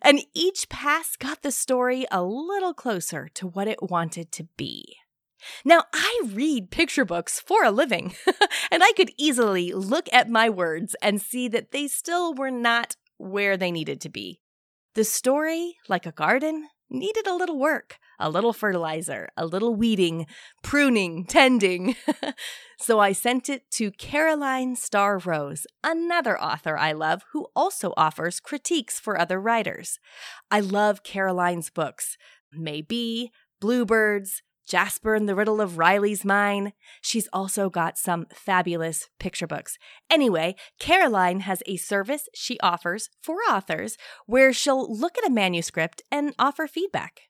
And 0.00 0.20
each 0.34 0.68
pass 0.68 1.16
got 1.16 1.42
the 1.42 1.52
story 1.52 2.06
a 2.10 2.22
little 2.22 2.74
closer 2.74 3.28
to 3.34 3.46
what 3.46 3.68
it 3.68 3.82
wanted 3.82 4.32
to 4.32 4.44
be. 4.56 4.96
Now, 5.64 5.84
I 5.92 6.20
read 6.26 6.70
picture 6.70 7.04
books 7.04 7.40
for 7.40 7.64
a 7.64 7.70
living, 7.70 8.14
and 8.70 8.82
I 8.82 8.92
could 8.92 9.10
easily 9.16 9.72
look 9.72 10.08
at 10.12 10.28
my 10.28 10.48
words 10.48 10.96
and 11.02 11.20
see 11.20 11.48
that 11.48 11.72
they 11.72 11.88
still 11.88 12.34
were 12.34 12.50
not 12.50 12.96
where 13.18 13.56
they 13.56 13.70
needed 13.70 14.00
to 14.02 14.08
be. 14.08 14.40
The 14.94 15.04
story, 15.04 15.76
like 15.88 16.06
a 16.06 16.12
garden, 16.12 16.68
needed 16.90 17.26
a 17.26 17.34
little 17.34 17.58
work, 17.58 17.98
a 18.18 18.28
little 18.28 18.52
fertilizer, 18.52 19.28
a 19.36 19.46
little 19.46 19.74
weeding, 19.74 20.26
pruning, 20.62 21.24
tending. 21.24 21.96
so 22.78 23.00
I 23.00 23.12
sent 23.12 23.48
it 23.48 23.70
to 23.72 23.90
Caroline 23.92 24.76
Starr 24.76 25.18
Rose, 25.18 25.66
another 25.82 26.40
author 26.40 26.76
I 26.76 26.92
love 26.92 27.24
who 27.32 27.46
also 27.56 27.94
offers 27.96 28.40
critiques 28.40 29.00
for 29.00 29.18
other 29.18 29.40
writers. 29.40 29.98
I 30.50 30.60
love 30.60 31.02
Caroline's 31.02 31.70
books, 31.70 32.16
May 32.52 32.82
B., 32.82 33.30
Bluebirds, 33.60 34.42
Jasper 34.66 35.14
and 35.14 35.28
the 35.28 35.34
Riddle 35.34 35.60
of 35.60 35.78
Riley's 35.78 36.24
Mine. 36.24 36.72
She's 37.00 37.28
also 37.32 37.70
got 37.70 37.98
some 37.98 38.26
fabulous 38.32 39.08
picture 39.18 39.46
books. 39.46 39.78
Anyway, 40.10 40.54
Caroline 40.78 41.40
has 41.40 41.62
a 41.66 41.76
service 41.76 42.28
she 42.34 42.58
offers 42.60 43.10
for 43.20 43.36
authors 43.50 43.96
where 44.26 44.52
she'll 44.52 44.92
look 44.92 45.18
at 45.18 45.26
a 45.26 45.30
manuscript 45.30 46.02
and 46.10 46.34
offer 46.38 46.66
feedback. 46.66 47.22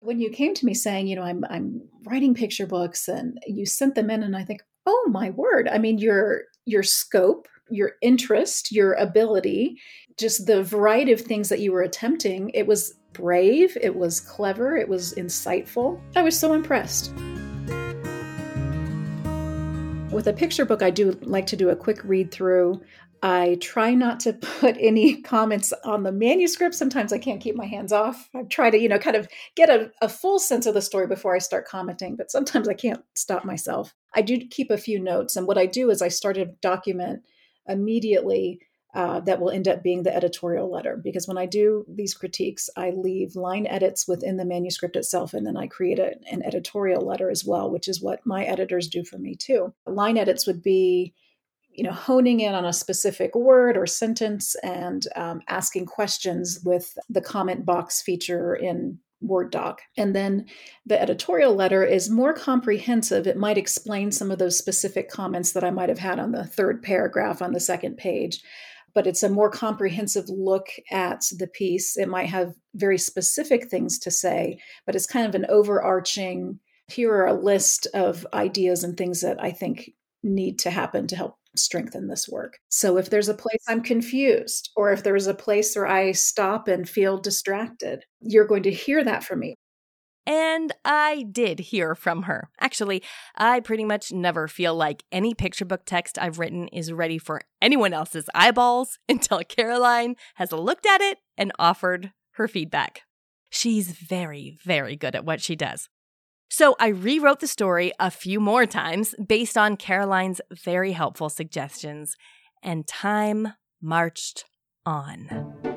When 0.00 0.18
you 0.18 0.30
came 0.30 0.54
to 0.54 0.66
me 0.66 0.74
saying, 0.74 1.06
you 1.06 1.16
know, 1.16 1.22
I'm 1.22 1.44
I'm 1.48 1.82
writing 2.04 2.34
picture 2.34 2.66
books 2.66 3.08
and 3.08 3.38
you 3.46 3.66
sent 3.66 3.94
them 3.94 4.10
in 4.10 4.22
and 4.24 4.36
I 4.36 4.42
think, 4.42 4.62
"Oh 4.84 5.08
my 5.10 5.30
word. 5.30 5.68
I 5.68 5.78
mean, 5.78 5.98
your 5.98 6.42
your 6.64 6.82
scope 6.82 7.46
your 7.72 7.92
interest, 8.02 8.70
your 8.72 8.92
ability, 8.94 9.80
just 10.18 10.46
the 10.46 10.62
variety 10.62 11.12
of 11.12 11.20
things 11.20 11.48
that 11.48 11.60
you 11.60 11.72
were 11.72 11.82
attempting. 11.82 12.50
It 12.50 12.66
was 12.66 12.94
brave, 13.12 13.76
it 13.80 13.94
was 13.94 14.20
clever, 14.20 14.76
it 14.76 14.88
was 14.88 15.14
insightful. 15.14 16.00
I 16.16 16.22
was 16.22 16.38
so 16.38 16.52
impressed. 16.52 17.12
With 20.12 20.26
a 20.26 20.34
picture 20.36 20.64
book, 20.64 20.82
I 20.82 20.90
do 20.90 21.12
like 21.22 21.46
to 21.46 21.56
do 21.56 21.70
a 21.70 21.76
quick 21.76 22.04
read 22.04 22.30
through. 22.30 22.82
I 23.22 23.56
try 23.60 23.94
not 23.94 24.20
to 24.20 24.32
put 24.60 24.76
any 24.78 25.22
comments 25.22 25.72
on 25.84 26.02
the 26.02 26.12
manuscript. 26.12 26.74
Sometimes 26.74 27.12
I 27.12 27.18
can't 27.18 27.40
keep 27.40 27.54
my 27.54 27.66
hands 27.66 27.92
off. 27.92 28.28
I 28.34 28.42
try 28.42 28.70
to, 28.70 28.78
you 28.78 28.88
know, 28.88 28.98
kind 28.98 29.16
of 29.16 29.28
get 29.54 29.70
a, 29.70 29.90
a, 30.02 30.08
full 30.08 30.38
sense 30.38 30.66
of 30.66 30.74
the 30.74 30.82
story 30.82 31.06
before 31.06 31.34
I 31.34 31.38
start 31.38 31.66
commenting, 31.66 32.16
but 32.16 32.30
sometimes 32.30 32.68
I 32.68 32.74
can't 32.74 33.02
stop 33.14 33.44
myself. 33.44 33.94
I 34.14 34.22
do 34.22 34.38
keep 34.50 34.70
a 34.70 34.76
few 34.76 34.98
notes. 34.98 35.36
And 35.36 35.46
what 35.46 35.58
I 35.58 35.66
do 35.66 35.90
is 35.90 36.02
I 36.02 36.08
start 36.08 36.36
a 36.36 36.46
document 36.46 37.22
immediately 37.66 38.60
uh, 38.94 39.20
that 39.20 39.40
will 39.40 39.50
end 39.50 39.68
up 39.68 39.82
being 39.82 40.02
the 40.02 40.14
editorial 40.14 40.70
letter. 40.70 41.00
Because 41.02 41.26
when 41.26 41.38
I 41.38 41.46
do 41.46 41.84
these 41.88 42.14
critiques, 42.14 42.68
I 42.76 42.90
leave 42.90 43.36
line 43.36 43.66
edits 43.66 44.06
within 44.06 44.36
the 44.36 44.44
manuscript 44.44 44.96
itself, 44.96 45.32
and 45.32 45.46
then 45.46 45.56
I 45.56 45.66
create 45.66 45.98
a, 45.98 46.14
an 46.30 46.42
editorial 46.44 47.02
letter 47.02 47.30
as 47.30 47.44
well, 47.44 47.70
which 47.70 47.88
is 47.88 48.02
what 48.02 48.24
my 48.26 48.44
editors 48.44 48.88
do 48.88 49.04
for 49.04 49.18
me 49.18 49.34
too. 49.34 49.72
Line 49.86 50.18
edits 50.18 50.46
would 50.46 50.62
be 50.62 51.14
you 51.72 51.84
know 51.84 51.92
honing 51.92 52.40
in 52.40 52.54
on 52.54 52.66
a 52.66 52.72
specific 52.72 53.34
word 53.34 53.78
or 53.78 53.86
sentence 53.86 54.54
and 54.56 55.06
um, 55.16 55.40
asking 55.48 55.86
questions 55.86 56.60
with 56.62 56.98
the 57.08 57.22
comment 57.22 57.64
box 57.64 58.02
feature 58.02 58.54
in 58.54 58.98
Word 59.22 59.52
doc. 59.52 59.82
And 59.96 60.16
then 60.16 60.46
the 60.84 61.00
editorial 61.00 61.54
letter 61.54 61.84
is 61.84 62.10
more 62.10 62.32
comprehensive. 62.32 63.26
It 63.26 63.36
might 63.36 63.56
explain 63.56 64.10
some 64.10 64.32
of 64.32 64.38
those 64.38 64.58
specific 64.58 65.08
comments 65.08 65.52
that 65.52 65.62
I 65.62 65.70
might 65.70 65.88
have 65.88 66.00
had 66.00 66.18
on 66.18 66.32
the 66.32 66.44
third 66.44 66.82
paragraph 66.82 67.40
on 67.40 67.52
the 67.52 67.60
second 67.60 67.96
page 67.96 68.42
but 68.94 69.06
it's 69.06 69.22
a 69.22 69.28
more 69.28 69.50
comprehensive 69.50 70.28
look 70.28 70.66
at 70.90 71.24
the 71.38 71.46
piece. 71.46 71.96
It 71.96 72.08
might 72.08 72.28
have 72.28 72.54
very 72.74 72.98
specific 72.98 73.68
things 73.68 73.98
to 74.00 74.10
say, 74.10 74.58
but 74.86 74.94
it's 74.94 75.06
kind 75.06 75.26
of 75.26 75.34
an 75.34 75.46
overarching 75.48 76.58
here 76.88 77.12
are 77.12 77.26
a 77.26 77.32
list 77.32 77.86
of 77.94 78.26
ideas 78.34 78.84
and 78.84 78.96
things 78.96 79.20
that 79.22 79.42
I 79.42 79.50
think 79.50 79.90
need 80.22 80.58
to 80.60 80.70
happen 80.70 81.06
to 81.08 81.16
help 81.16 81.36
strengthen 81.56 82.08
this 82.08 82.28
work. 82.28 82.58
So 82.68 82.96
if 82.96 83.10
there's 83.10 83.28
a 83.28 83.34
place 83.34 83.62
I'm 83.68 83.82
confused, 83.82 84.70
or 84.76 84.92
if 84.92 85.02
there's 85.02 85.26
a 85.26 85.34
place 85.34 85.74
where 85.74 85.86
I 85.86 86.12
stop 86.12 86.68
and 86.68 86.88
feel 86.88 87.18
distracted, 87.18 88.04
you're 88.20 88.46
going 88.46 88.62
to 88.64 88.70
hear 88.70 89.04
that 89.04 89.24
from 89.24 89.40
me. 89.40 89.56
And 90.26 90.72
I 90.84 91.24
did 91.30 91.58
hear 91.58 91.94
from 91.94 92.22
her. 92.22 92.48
Actually, 92.60 93.02
I 93.36 93.60
pretty 93.60 93.84
much 93.84 94.12
never 94.12 94.46
feel 94.46 94.74
like 94.74 95.04
any 95.10 95.34
picture 95.34 95.64
book 95.64 95.82
text 95.84 96.18
I've 96.18 96.38
written 96.38 96.68
is 96.68 96.92
ready 96.92 97.18
for 97.18 97.40
anyone 97.60 97.92
else's 97.92 98.28
eyeballs 98.34 98.98
until 99.08 99.40
Caroline 99.40 100.14
has 100.36 100.52
looked 100.52 100.86
at 100.86 101.00
it 101.00 101.18
and 101.36 101.52
offered 101.58 102.12
her 102.32 102.46
feedback. 102.46 103.02
She's 103.50 103.90
very, 103.90 104.56
very 104.64 104.96
good 104.96 105.14
at 105.14 105.24
what 105.24 105.42
she 105.42 105.56
does. 105.56 105.88
So 106.48 106.76
I 106.78 106.88
rewrote 106.88 107.40
the 107.40 107.46
story 107.46 107.92
a 107.98 108.10
few 108.10 108.38
more 108.38 108.66
times 108.66 109.14
based 109.26 109.56
on 109.56 109.76
Caroline's 109.76 110.40
very 110.52 110.92
helpful 110.92 111.30
suggestions, 111.30 112.16
and 112.62 112.86
time 112.86 113.54
marched 113.80 114.44
on. 114.84 115.71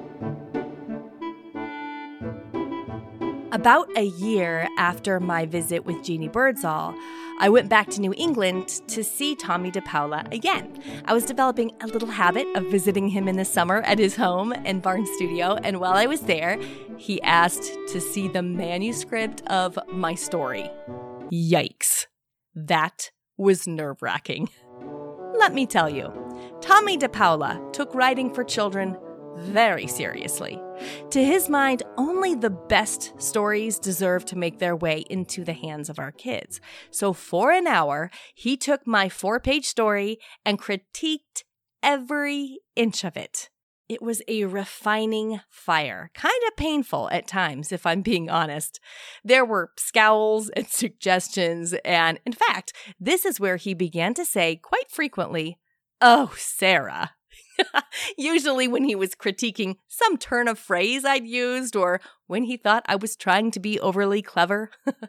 About 3.56 3.88
a 3.96 4.04
year 4.04 4.68
after 4.78 5.18
my 5.22 5.46
visit 5.46 5.86
with 5.86 6.04
Jeannie 6.04 6.28
Birdsall, 6.28 6.94
I 7.40 7.48
went 7.48 7.70
back 7.70 7.90
to 7.92 8.02
New 8.02 8.14
England 8.18 8.68
to 8.90 9.02
see 9.02 9.34
Tomie 9.34 9.72
dePaola 9.72 10.30
again. 10.34 10.84
I 11.06 11.14
was 11.14 11.24
developing 11.24 11.72
a 11.80 11.88
little 11.88 12.10
habit 12.10 12.48
of 12.58 12.66
visiting 12.66 13.08
him 13.08 13.30
in 13.30 13.38
the 13.38 13.46
summer 13.46 13.78
at 13.84 13.98
his 13.98 14.18
home 14.18 14.52
and 14.52 14.82
barn 14.82 15.06
studio, 15.16 15.56
and 15.64 15.80
while 15.80 15.94
I 15.94 16.06
was 16.06 16.20
there, 16.24 16.60
he 16.98 17.22
asked 17.22 17.72
to 17.94 18.02
see 18.02 18.28
the 18.28 18.42
manuscript 18.42 19.42
of 19.48 19.80
my 19.88 20.16
story. 20.16 20.70
Yikes. 21.32 22.08
That 22.54 23.12
was 23.38 23.70
nerve 23.70 24.02
wracking. 24.02 24.50
Let 25.34 25.54
me 25.54 25.66
tell 25.66 25.90
you, 25.90 26.08
Tomie 26.60 27.00
dePaola 27.00 27.72
took 27.72 27.96
writing 27.96 28.34
for 28.34 28.44
children 28.44 28.98
very 29.38 29.88
seriously. 29.88 30.62
To 31.12 31.24
his 31.24 31.50
mind, 31.50 31.84
only 31.98 32.36
the 32.36 32.50
best 32.50 33.14
stories 33.22 33.80
deserve 33.80 34.26
to 34.26 34.38
make 34.38 34.60
their 34.60 34.76
way 34.76 35.04
into 35.10 35.44
the 35.44 35.54
hands 35.54 35.90
of 35.90 36.00
our 36.00 36.12
kids. 36.12 36.60
So, 36.92 37.14
for 37.14 37.52
an 37.52 37.68
hour, 37.68 38.12
he 38.34 38.58
took 38.58 38.86
my 38.86 39.10
four 39.10 39.40
page 39.40 39.66
story 39.66 40.20
and 40.46 40.62
critiqued 40.62 41.44
every 41.84 42.60
inch 42.76 43.04
of 43.04 43.16
it. 43.16 43.50
It 43.88 44.02
was 44.02 44.24
a 44.28 44.46
refining 44.46 45.42
fire, 45.48 46.10
kind 46.16 46.42
of 46.48 46.58
painful 46.58 47.08
at 47.12 47.28
times, 47.28 47.72
if 47.72 47.86
I'm 47.86 48.02
being 48.02 48.32
honest. 48.32 48.80
There 49.24 49.46
were 49.46 49.72
scowls 49.78 50.50
and 50.50 50.68
suggestions, 50.70 51.74
and 51.86 52.20
in 52.26 52.34
fact, 52.34 52.74
this 53.00 53.26
is 53.26 53.40
where 53.40 53.58
he 53.58 53.76
began 53.76 54.16
to 54.16 54.26
say 54.26 54.56
quite 54.56 54.90
frequently, 54.90 55.60
Oh, 56.02 56.34
Sarah, 56.36 57.12
Usually, 58.18 58.68
when 58.68 58.84
he 58.84 58.96
was 58.96 59.16
critiquing 59.16 59.76
some 59.88 60.18
turn 60.18 60.48
of 60.48 60.60
phrase 60.60 61.06
I'd 61.06 61.28
used 61.28 61.76
or 61.76 62.02
when 62.28 62.44
he 62.44 62.58
thought 62.58 62.86
I 62.88 62.96
was 62.96 63.16
trying 63.16 63.52
to 63.52 63.60
be 63.60 63.80
overly 63.80 64.22
clever. 64.22 64.72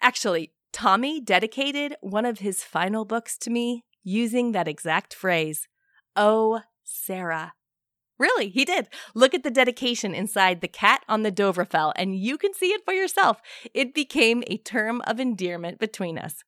Actually, 0.00 0.52
Tomie 0.72 1.24
dedicated 1.24 1.96
one 2.00 2.26
of 2.26 2.40
his 2.40 2.62
final 2.62 3.04
books 3.04 3.38
to 3.38 3.50
me 3.50 3.84
using 4.02 4.52
that 4.52 4.68
exact 4.68 5.14
phrase 5.14 5.66
Oh, 6.14 6.60
Sarah. 6.84 7.52
Really, 8.18 8.48
he 8.48 8.64
did. 8.64 8.88
Look 9.14 9.34
at 9.34 9.42
the 9.42 9.50
dedication 9.50 10.14
inside 10.14 10.60
The 10.60 10.68
Cat 10.68 11.02
on 11.08 11.22
the 11.22 11.32
Dovrefell, 11.32 11.92
and 11.96 12.16
you 12.16 12.38
can 12.38 12.54
see 12.54 12.68
it 12.68 12.82
for 12.84 12.94
yourself. 12.94 13.42
It 13.74 13.92
became 13.92 14.42
a 14.46 14.56
term 14.56 15.02
of 15.06 15.20
endearment 15.20 15.78
between 15.78 16.16
us. 16.16 16.42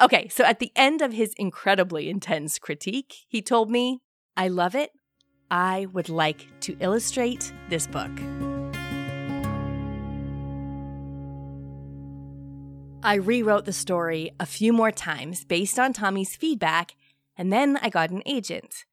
Okay, 0.00 0.28
so 0.28 0.44
at 0.44 0.58
the 0.58 0.72
end 0.76 1.00
of 1.00 1.14
his 1.14 1.32
incredibly 1.38 2.10
intense 2.10 2.58
critique, 2.58 3.24
he 3.28 3.40
told 3.40 3.70
me 3.70 4.00
I 4.36 4.48
love 4.48 4.74
it. 4.74 4.92
I 5.50 5.86
would 5.92 6.08
like 6.08 6.46
to 6.60 6.76
illustrate 6.80 7.52
this 7.70 7.86
book. 7.86 8.10
I 13.02 13.14
rewrote 13.14 13.64
the 13.64 13.72
story 13.72 14.32
a 14.40 14.46
few 14.46 14.72
more 14.72 14.90
times 14.90 15.44
based 15.44 15.78
on 15.78 15.92
Tomie's 15.92 16.34
feedback, 16.34 16.96
and 17.38 17.52
then 17.52 17.78
I 17.80 17.88
got 17.88 18.10
an 18.10 18.22
agent. 18.26 18.84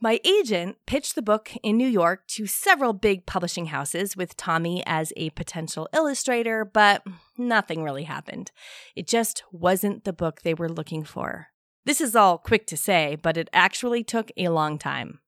My 0.00 0.20
agent 0.24 0.76
pitched 0.86 1.16
the 1.16 1.22
book 1.22 1.50
in 1.62 1.76
New 1.76 1.88
York 1.88 2.28
to 2.28 2.46
several 2.46 2.92
big 2.92 3.26
publishing 3.26 3.66
houses 3.66 4.16
with 4.16 4.36
Tomie 4.36 4.84
as 4.86 5.12
a 5.16 5.30
potential 5.30 5.88
illustrator, 5.92 6.64
but 6.64 7.02
nothing 7.36 7.82
really 7.82 8.04
happened. 8.04 8.52
It 8.94 9.08
just 9.08 9.42
wasn't 9.50 10.04
the 10.04 10.12
book 10.12 10.42
they 10.42 10.54
were 10.54 10.68
looking 10.68 11.02
for. 11.02 11.48
This 11.88 12.02
is 12.02 12.14
all 12.14 12.36
quick 12.36 12.66
to 12.66 12.76
say, 12.76 13.16
but 13.16 13.38
it 13.38 13.48
actually 13.50 14.04
took 14.04 14.30
a 14.36 14.50
long 14.50 14.78
time. 14.78 15.20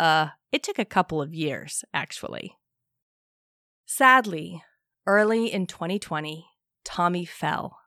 Uh, 0.00 0.30
it 0.50 0.64
took 0.64 0.76
a 0.76 0.84
couple 0.84 1.22
of 1.22 1.32
years, 1.32 1.84
actually. 1.94 2.56
Sadly, 3.86 4.64
early 5.06 5.46
in 5.46 5.68
2020, 5.68 6.44
Tomie 6.84 7.28
fell. 7.28 7.78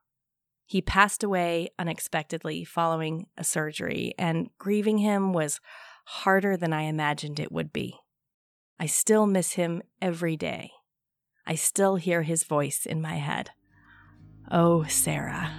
He 0.66 0.82
passed 0.82 1.26
away 1.26 1.72
unexpectedly 1.78 2.64
following 2.64 3.28
a 3.38 3.44
surgery, 3.44 4.14
and 4.18 4.50
grieving 4.58 5.00
him 5.00 5.34
was 5.34 5.60
harder 6.06 6.56
than 6.56 6.72
I 6.72 6.84
imagined 6.84 7.38
it 7.38 7.52
would 7.52 7.74
be. 7.74 7.98
I 8.80 8.86
still 8.86 9.28
miss 9.28 9.52
him 9.52 9.82
every 10.02 10.38
day. 10.38 10.72
I 11.46 11.56
still 11.56 11.98
hear 11.98 12.22
his 12.22 12.46
voice 12.46 12.86
in 12.86 13.02
my 13.02 13.16
head. 13.16 13.50
Oh, 14.50 14.86
Sarah. 14.86 15.52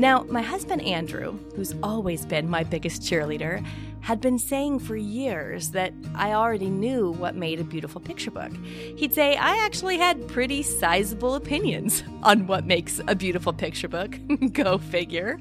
Now, 0.00 0.22
my 0.30 0.40
husband 0.40 0.80
Andrew, 0.80 1.38
who's 1.54 1.74
always 1.82 2.24
been 2.24 2.48
my 2.48 2.64
biggest 2.64 3.02
cheerleader, 3.02 3.62
had 4.00 4.18
been 4.18 4.38
saying 4.38 4.78
for 4.78 4.96
years 4.96 5.72
that 5.72 5.92
I 6.14 6.32
already 6.32 6.70
knew 6.70 7.10
what 7.10 7.34
made 7.34 7.60
a 7.60 7.64
beautiful 7.64 8.00
picture 8.00 8.30
book. 8.30 8.50
He'd 8.96 9.12
say 9.12 9.36
I 9.36 9.62
actually 9.62 9.98
had 9.98 10.26
pretty 10.26 10.62
sizable 10.62 11.34
opinions 11.34 12.02
on 12.22 12.46
what 12.46 12.64
makes 12.64 12.98
a 13.08 13.14
beautiful 13.14 13.52
picture 13.52 13.88
book. 13.88 14.18
Go 14.54 14.78
figure. 14.78 15.38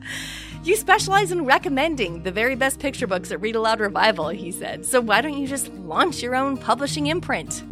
You 0.65 0.75
specialize 0.75 1.31
in 1.31 1.45
recommending 1.45 2.23
the 2.23 2.31
very 2.33 2.55
best 2.55 2.81
picture 2.81 3.07
books 3.07 3.31
at 3.31 3.39
Read 3.39 3.55
Aloud 3.55 3.79
Revival, 3.79 4.27
he 4.27 4.51
said. 4.51 4.85
So 4.85 4.99
why 4.99 5.21
don't 5.21 5.37
you 5.37 5.47
just 5.47 5.71
launch 5.75 6.21
your 6.21 6.35
own 6.35 6.57
publishing 6.57 7.07
imprint? 7.07 7.63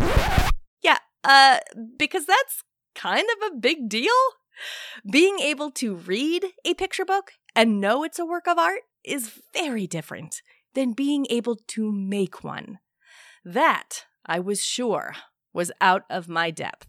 Yeah, 0.81 0.99
uh, 1.25 1.57
because 1.97 2.25
that's 2.25 2.63
kind 2.95 3.27
of 3.41 3.51
a 3.51 3.57
big 3.57 3.89
deal. 3.89 4.13
Being 5.09 5.39
able 5.39 5.71
to 5.71 5.95
read 5.95 6.45
a 6.65 6.73
picture 6.73 7.05
book 7.05 7.33
and 7.55 7.81
know 7.81 8.03
it's 8.03 8.19
a 8.19 8.25
work 8.25 8.47
of 8.47 8.57
art 8.57 8.81
is 9.03 9.41
very 9.53 9.87
different 9.87 10.41
than 10.73 10.93
being 10.93 11.25
able 11.29 11.55
to 11.55 11.91
make 11.91 12.43
one. 12.43 12.79
That, 13.43 14.05
I 14.25 14.39
was 14.39 14.63
sure, 14.63 15.15
was 15.53 15.71
out 15.81 16.03
of 16.09 16.27
my 16.27 16.51
depth. 16.51 16.87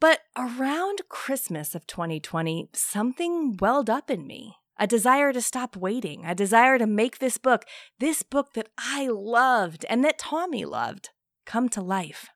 But 0.00 0.20
around 0.36 1.02
Christmas 1.08 1.74
of 1.74 1.86
2020, 1.86 2.68
something 2.74 3.56
welled 3.58 3.88
up 3.88 4.10
in 4.10 4.26
me. 4.26 4.56
A 4.76 4.88
desire 4.88 5.32
to 5.32 5.40
stop 5.40 5.76
waiting, 5.76 6.24
a 6.24 6.34
desire 6.34 6.78
to 6.78 6.86
make 6.86 7.20
this 7.20 7.38
book, 7.38 7.64
this 8.00 8.22
book 8.22 8.54
that 8.54 8.68
I 8.76 9.06
loved 9.06 9.86
and 9.88 10.04
that 10.04 10.18
Tomie 10.18 10.66
loved, 10.66 11.10
come 11.46 11.68
to 11.70 11.80
life 11.80 12.28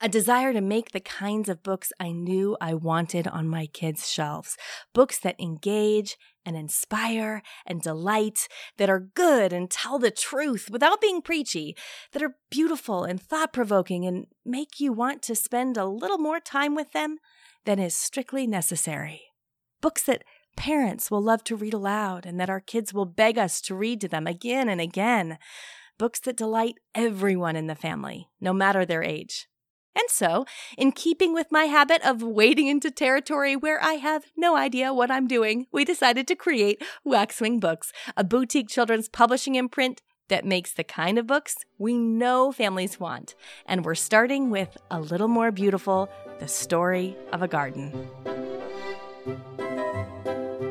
a 0.00 0.08
desire 0.08 0.52
to 0.52 0.60
make 0.60 0.92
the 0.92 1.00
kinds 1.00 1.48
of 1.48 1.62
books 1.62 1.92
I 2.00 2.12
knew 2.12 2.56
I 2.60 2.74
wanted 2.74 3.28
on 3.28 3.48
my 3.48 3.66
kids' 3.66 4.10
shelves. 4.10 4.56
Books 4.94 5.18
that 5.18 5.38
engage 5.38 6.16
and 6.44 6.56
inspire 6.56 7.42
and 7.66 7.82
delight, 7.82 8.48
that 8.78 8.88
are 8.88 9.10
good 9.14 9.52
and 9.52 9.70
tell 9.70 9.98
the 9.98 10.10
truth 10.10 10.68
without 10.70 11.00
being 11.00 11.20
preachy, 11.20 11.76
that 12.12 12.22
are 12.22 12.36
beautiful 12.50 13.04
and 13.04 13.20
thought 13.20 13.52
provoking 13.52 14.06
and 14.06 14.26
make 14.44 14.80
you 14.80 14.92
want 14.92 15.22
to 15.22 15.34
spend 15.34 15.76
a 15.76 15.84
little 15.84 16.18
more 16.18 16.40
time 16.40 16.74
with 16.74 16.92
them 16.92 17.18
than 17.66 17.78
is 17.78 17.94
strictly 17.94 18.46
necessary. 18.46 19.20
Books 19.82 20.02
that 20.04 20.24
parents 20.56 21.10
will 21.10 21.22
love 21.22 21.44
to 21.44 21.56
read 21.56 21.74
aloud 21.74 22.24
and 22.24 22.40
that 22.40 22.50
our 22.50 22.60
kids 22.60 22.94
will 22.94 23.06
beg 23.06 23.36
us 23.36 23.60
to 23.62 23.74
read 23.74 24.00
to 24.00 24.08
them 24.08 24.26
again 24.26 24.68
and 24.68 24.80
again. 24.80 25.38
Books 25.98 26.20
that 26.20 26.36
delight 26.36 26.76
everyone 26.94 27.56
in 27.56 27.66
the 27.66 27.74
family, 27.74 28.28
no 28.40 28.54
matter 28.54 28.86
their 28.86 29.02
age. 29.02 29.46
And 29.94 30.08
so, 30.08 30.44
in 30.78 30.92
keeping 30.92 31.34
with 31.34 31.50
my 31.50 31.64
habit 31.64 32.00
of 32.06 32.22
wading 32.22 32.68
into 32.68 32.90
territory 32.90 33.56
where 33.56 33.82
I 33.82 33.94
have 33.94 34.24
no 34.36 34.56
idea 34.56 34.94
what 34.94 35.10
I'm 35.10 35.26
doing, 35.26 35.66
we 35.72 35.84
decided 35.84 36.28
to 36.28 36.36
create 36.36 36.82
Waxwing 37.04 37.58
Books, 37.58 37.92
a 38.16 38.22
boutique 38.22 38.68
children's 38.68 39.08
publishing 39.08 39.56
imprint 39.56 40.00
that 40.28 40.44
makes 40.44 40.72
the 40.72 40.84
kind 40.84 41.18
of 41.18 41.26
books 41.26 41.56
we 41.76 41.98
know 41.98 42.52
families 42.52 43.00
want. 43.00 43.34
And 43.66 43.84
we're 43.84 43.96
starting 43.96 44.48
with 44.48 44.76
A 44.90 45.00
Little 45.00 45.28
More 45.28 45.50
Beautiful 45.50 46.08
The 46.38 46.48
Story 46.48 47.16
of 47.32 47.42
a 47.42 47.48
Garden. 47.48 48.08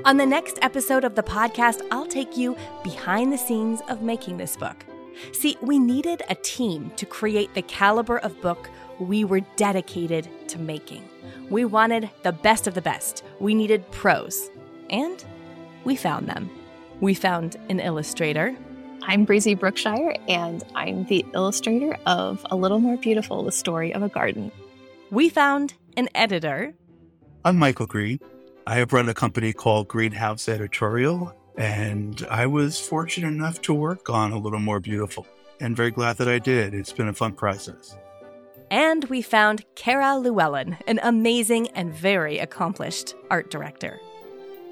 On 0.05 0.17
the 0.17 0.25
next 0.25 0.57
episode 0.61 1.03
of 1.03 1.15
the 1.15 1.23
podcast, 1.23 1.85
I'll 1.91 2.07
take 2.07 2.37
you 2.37 2.55
behind 2.83 3.31
the 3.31 3.37
scenes 3.37 3.81
of 3.89 4.01
making 4.01 4.37
this 4.37 4.55
book. 4.55 4.85
See, 5.33 5.57
we 5.61 5.77
needed 5.77 6.23
a 6.29 6.35
team 6.35 6.91
to 6.95 7.05
create 7.05 7.53
the 7.53 7.61
caliber 7.61 8.17
of 8.17 8.41
book 8.41 8.69
we 8.99 9.23
were 9.23 9.39
dedicated 9.55 10.27
to 10.49 10.59
making. 10.59 11.07
We 11.49 11.65
wanted 11.65 12.09
the 12.23 12.31
best 12.31 12.67
of 12.67 12.73
the 12.73 12.81
best. 12.81 13.23
We 13.39 13.55
needed 13.55 13.89
pros. 13.91 14.49
And 14.89 15.23
we 15.83 15.95
found 15.95 16.27
them. 16.27 16.49
We 16.99 17.13
found 17.13 17.55
an 17.69 17.79
illustrator. 17.79 18.55
I'm 19.03 19.23
Breezy 19.23 19.55
Brookshire, 19.55 20.15
and 20.27 20.63
I'm 20.75 21.05
the 21.05 21.25
illustrator 21.33 21.97
of 22.05 22.45
A 22.51 22.55
Little 22.55 22.79
More 22.79 22.97
Beautiful 22.97 23.43
The 23.43 23.51
Story 23.51 23.93
of 23.93 24.03
a 24.03 24.09
Garden. 24.09 24.51
We 25.09 25.29
found 25.29 25.73
an 25.95 26.09
editor. 26.13 26.73
I'm 27.45 27.57
Michael 27.57 27.87
Green. 27.87 28.19
I 28.67 28.75
have 28.75 28.93
run 28.93 29.07
a 29.09 29.13
company 29.13 29.53
called 29.53 29.87
Greenhouse 29.87 30.49
Editorial, 30.49 31.33
and 31.57 32.27
I 32.29 32.45
was 32.45 32.79
fortunate 32.79 33.29
enough 33.29 33.61
to 33.63 33.73
work 33.73 34.09
on 34.09 34.33
A 34.33 34.37
Little 34.37 34.59
More 34.59 34.79
Beautiful, 34.79 35.25
and 35.59 35.75
very 35.75 35.91
glad 35.91 36.17
that 36.17 36.27
I 36.27 36.37
did. 36.37 36.73
It's 36.73 36.93
been 36.93 37.07
a 37.07 37.13
fun 37.13 37.33
process. 37.33 37.95
And 38.71 39.03
we 39.05 39.21
found 39.21 39.65
Kara 39.75 40.17
Llewellyn, 40.17 40.77
an 40.87 40.99
amazing 41.01 41.69
and 41.69 41.91
very 41.91 42.37
accomplished 42.37 43.15
art 43.31 43.49
director. 43.49 43.99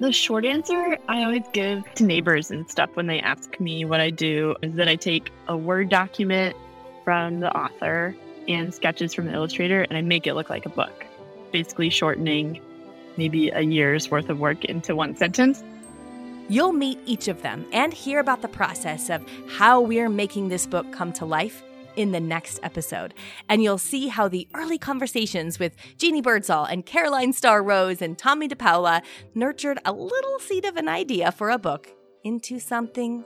The 0.00 0.12
short 0.12 0.44
answer 0.44 0.96
I 1.08 1.24
always 1.24 1.42
give 1.52 1.82
to 1.94 2.04
neighbors 2.04 2.52
and 2.52 2.70
stuff 2.70 2.90
when 2.94 3.08
they 3.08 3.18
ask 3.18 3.58
me 3.58 3.84
what 3.84 3.98
I 3.98 4.10
do 4.10 4.54
is 4.62 4.74
that 4.74 4.86
I 4.86 4.94
take 4.94 5.32
a 5.48 5.56
Word 5.56 5.88
document 5.88 6.54
from 7.02 7.40
the 7.40 7.50
author 7.56 8.14
and 8.46 8.72
sketches 8.72 9.12
from 9.12 9.26
the 9.26 9.32
illustrator 9.32 9.82
and 9.82 9.98
I 9.98 10.02
make 10.02 10.28
it 10.28 10.34
look 10.34 10.50
like 10.50 10.66
a 10.66 10.70
book, 10.70 11.04
basically 11.50 11.90
shortening 11.90 12.60
maybe 13.16 13.48
a 13.50 13.62
year's 13.62 14.08
worth 14.08 14.28
of 14.28 14.38
work 14.38 14.64
into 14.66 14.94
one 14.94 15.16
sentence. 15.16 15.64
You'll 16.48 16.72
meet 16.72 17.00
each 17.04 17.26
of 17.26 17.42
them 17.42 17.66
and 17.72 17.92
hear 17.92 18.20
about 18.20 18.42
the 18.42 18.48
process 18.48 19.10
of 19.10 19.26
how 19.48 19.80
we're 19.80 20.08
making 20.08 20.48
this 20.48 20.66
book 20.66 20.92
come 20.92 21.12
to 21.14 21.24
life 21.24 21.64
in 21.98 22.12
the 22.12 22.20
next 22.20 22.60
episode. 22.62 23.12
And 23.48 23.62
you'll 23.62 23.76
see 23.76 24.06
how 24.06 24.28
the 24.28 24.48
early 24.54 24.78
conversations 24.78 25.58
with 25.58 25.74
Jeannie 25.98 26.22
Birdsall 26.22 26.64
and 26.64 26.86
Caroline 26.86 27.32
Starr 27.32 27.62
Rose 27.62 28.00
and 28.00 28.16
Tomie 28.16 28.48
dePaola 28.48 29.02
nurtured 29.34 29.80
a 29.84 29.92
little 29.92 30.38
seed 30.38 30.64
of 30.64 30.76
an 30.76 30.88
idea 30.88 31.32
for 31.32 31.50
a 31.50 31.58
book 31.58 31.90
into 32.22 32.60
something 32.60 33.24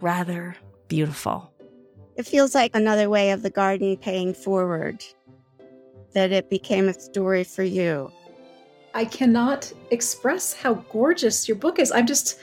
rather 0.00 0.56
beautiful. 0.88 1.52
It 2.16 2.26
feels 2.26 2.54
like 2.54 2.74
another 2.74 3.10
way 3.10 3.30
of 3.30 3.42
the 3.42 3.50
garden 3.50 3.96
paying 3.98 4.32
forward, 4.32 5.04
that 6.14 6.32
it 6.32 6.48
became 6.48 6.88
a 6.88 6.94
story 6.94 7.44
for 7.44 7.62
you. 7.62 8.10
I 8.94 9.04
cannot 9.04 9.70
express 9.90 10.54
how 10.54 10.74
gorgeous 10.90 11.46
your 11.46 11.58
book 11.58 11.78
is. 11.78 11.92
I'm 11.92 12.06
just 12.06 12.40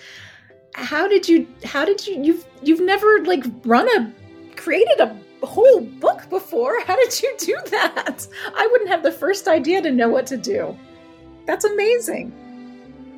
how 0.75 1.07
did 1.07 1.27
you 1.27 1.47
how 1.63 1.85
did 1.85 2.05
you 2.05 2.21
you've 2.21 2.45
you've 2.61 2.81
never 2.81 3.23
like 3.23 3.43
run 3.63 3.87
a 3.97 4.13
created 4.55 4.99
a 4.99 5.17
whole 5.45 5.81
book 5.81 6.29
before. 6.29 6.79
How 6.81 6.95
did 6.95 7.21
you 7.21 7.35
do 7.39 7.57
that? 7.71 8.27
I 8.55 8.67
wouldn't 8.71 8.89
have 8.89 9.03
the 9.03 9.11
first 9.11 9.47
idea 9.47 9.81
to 9.81 9.91
know 9.91 10.09
what 10.09 10.27
to 10.27 10.37
do. 10.37 10.77
That's 11.45 11.65
amazing. 11.65 12.33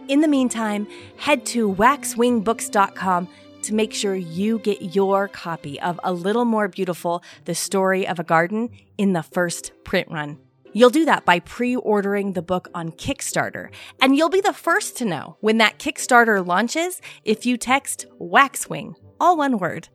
In 0.08 0.22
the 0.22 0.28
meantime, 0.28 0.88
head 1.18 1.46
to 1.48 1.74
waxwingbooks.com 1.74 3.28
to 3.64 3.74
make 3.74 3.94
sure 3.94 4.16
you 4.16 4.60
get 4.60 4.96
your 4.96 5.28
copy 5.28 5.80
of 5.82 6.00
A 6.04 6.14
Little 6.14 6.46
More 6.46 6.68
Beautiful 6.68 7.24
The 7.46 7.56
Story 7.56 8.08
of 8.08 8.20
a 8.20 8.24
Garden 8.24 8.70
in 8.98 9.14
the 9.14 9.24
first 9.24 9.72
print 9.84 10.10
run. 10.10 10.40
You'll 10.74 10.90
do 10.90 11.06
that 11.06 11.26
by 11.26 11.40
pre 11.40 11.76
ordering 11.76 12.34
the 12.34 12.42
book 12.42 12.70
on 12.74 12.92
Kickstarter, 12.92 13.70
and 14.02 14.16
you'll 14.16 14.30
be 14.30 14.42
the 14.42 14.54
first 14.54 14.96
to 14.98 15.06
know 15.06 15.38
when 15.42 15.58
that 15.58 15.80
Kickstarter 15.80 16.46
launches 16.46 17.02
if 17.26 17.46
you 17.46 17.58
text 17.58 18.06
Waxwing, 18.20 18.94
all 19.20 19.38
one 19.38 19.58
word, 19.58 19.90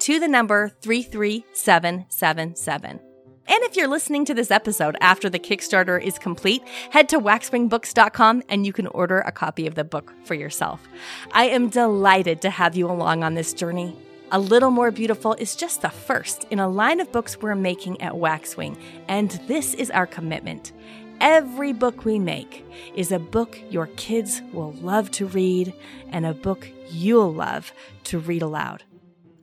to 0.00 0.20
the 0.20 0.28
number 0.28 0.68
33777. 0.82 3.00
And 3.48 3.62
if 3.62 3.76
you're 3.76 3.86
listening 3.86 4.24
to 4.24 4.34
this 4.34 4.50
episode 4.50 4.96
after 5.00 5.30
the 5.30 5.38
Kickstarter 5.38 6.02
is 6.02 6.18
complete, 6.18 6.66
head 6.90 7.08
to 7.10 7.20
waxwingbooks.com 7.20 8.42
and 8.48 8.66
you 8.66 8.72
can 8.72 8.88
order 8.88 9.20
a 9.20 9.30
copy 9.30 9.68
of 9.68 9.76
the 9.76 9.84
book 9.84 10.12
for 10.24 10.34
yourself. 10.34 10.80
I 11.32 11.44
am 11.44 11.68
delighted 11.68 12.42
to 12.42 12.50
have 12.50 12.76
you 12.76 12.90
along 12.90 13.22
on 13.22 13.34
this 13.34 13.52
journey. 13.52 13.96
A 14.32 14.40
Little 14.40 14.72
More 14.72 14.90
Beautiful 14.90 15.34
is 15.34 15.54
just 15.54 15.82
the 15.82 15.90
first 15.90 16.44
in 16.50 16.58
a 16.58 16.68
line 16.68 16.98
of 16.98 17.12
books 17.12 17.40
we're 17.40 17.54
making 17.54 18.00
at 18.00 18.14
Waxwing, 18.14 18.76
and 19.06 19.30
this 19.46 19.74
is 19.74 19.92
our 19.92 20.06
commitment. 20.06 20.72
Every 21.20 21.72
book 21.72 22.04
we 22.04 22.18
make 22.18 22.64
is 22.96 23.12
a 23.12 23.20
book 23.20 23.60
your 23.70 23.86
kids 23.96 24.42
will 24.52 24.72
love 24.72 25.12
to 25.12 25.26
read 25.26 25.72
and 26.10 26.26
a 26.26 26.34
book 26.34 26.68
you'll 26.90 27.32
love 27.32 27.72
to 28.04 28.18
read 28.18 28.42
aloud. 28.42 28.82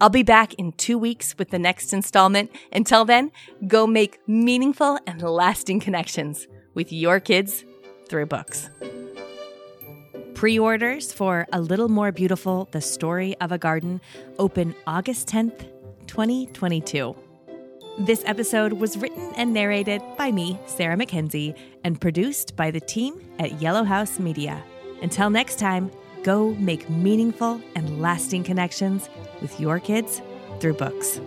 I'll 0.02 0.10
be 0.10 0.24
back 0.24 0.54
in 0.56 0.74
two 0.74 0.98
weeks 0.98 1.36
with 1.38 1.50
the 1.50 1.60
next 1.60 1.94
installment. 1.94 2.52
Until 2.72 3.06
then, 3.06 3.32
go 3.68 3.88
make 3.88 4.20
meaningful 4.28 5.00
and 5.08 5.22
lasting 5.22 5.80
connections 5.80 6.48
with 6.74 6.92
your 6.92 7.20
kids 7.20 7.64
through 8.10 8.26
books. 8.26 8.70
Pre 10.34 10.60
orders 10.60 11.14
for 11.14 11.48
A 11.54 11.62
Little 11.62 11.90
More 11.90 12.12
Beautiful 12.12 12.68
The 12.72 12.82
Story 12.82 13.36
of 13.40 13.52
a 13.52 13.58
Garden 13.58 14.02
open 14.40 14.76
August 14.86 15.28
10th, 15.28 15.68
2022. 16.08 17.16
This 18.00 18.24
episode 18.26 18.74
was 18.74 18.98
written 18.98 19.32
and 19.38 19.54
narrated 19.54 20.02
by 20.18 20.32
me, 20.32 20.60
Sarah 20.66 20.98
McKenzie, 20.98 21.56
and 21.84 22.02
produced 22.02 22.56
by 22.56 22.72
the 22.72 22.82
team 22.82 23.22
at 23.38 23.62
Yellow 23.62 23.84
House 23.84 24.20
Media. 24.20 24.64
Until 25.04 25.30
next 25.30 25.60
time, 25.60 25.92
go 26.24 26.56
make 26.56 26.90
meaningful 26.90 27.62
and 27.76 28.02
lasting 28.02 28.44
connections 28.44 29.10
with 29.42 29.60
your 29.60 29.80
kids 29.80 30.22
through 30.60 30.74
books. 30.74 31.20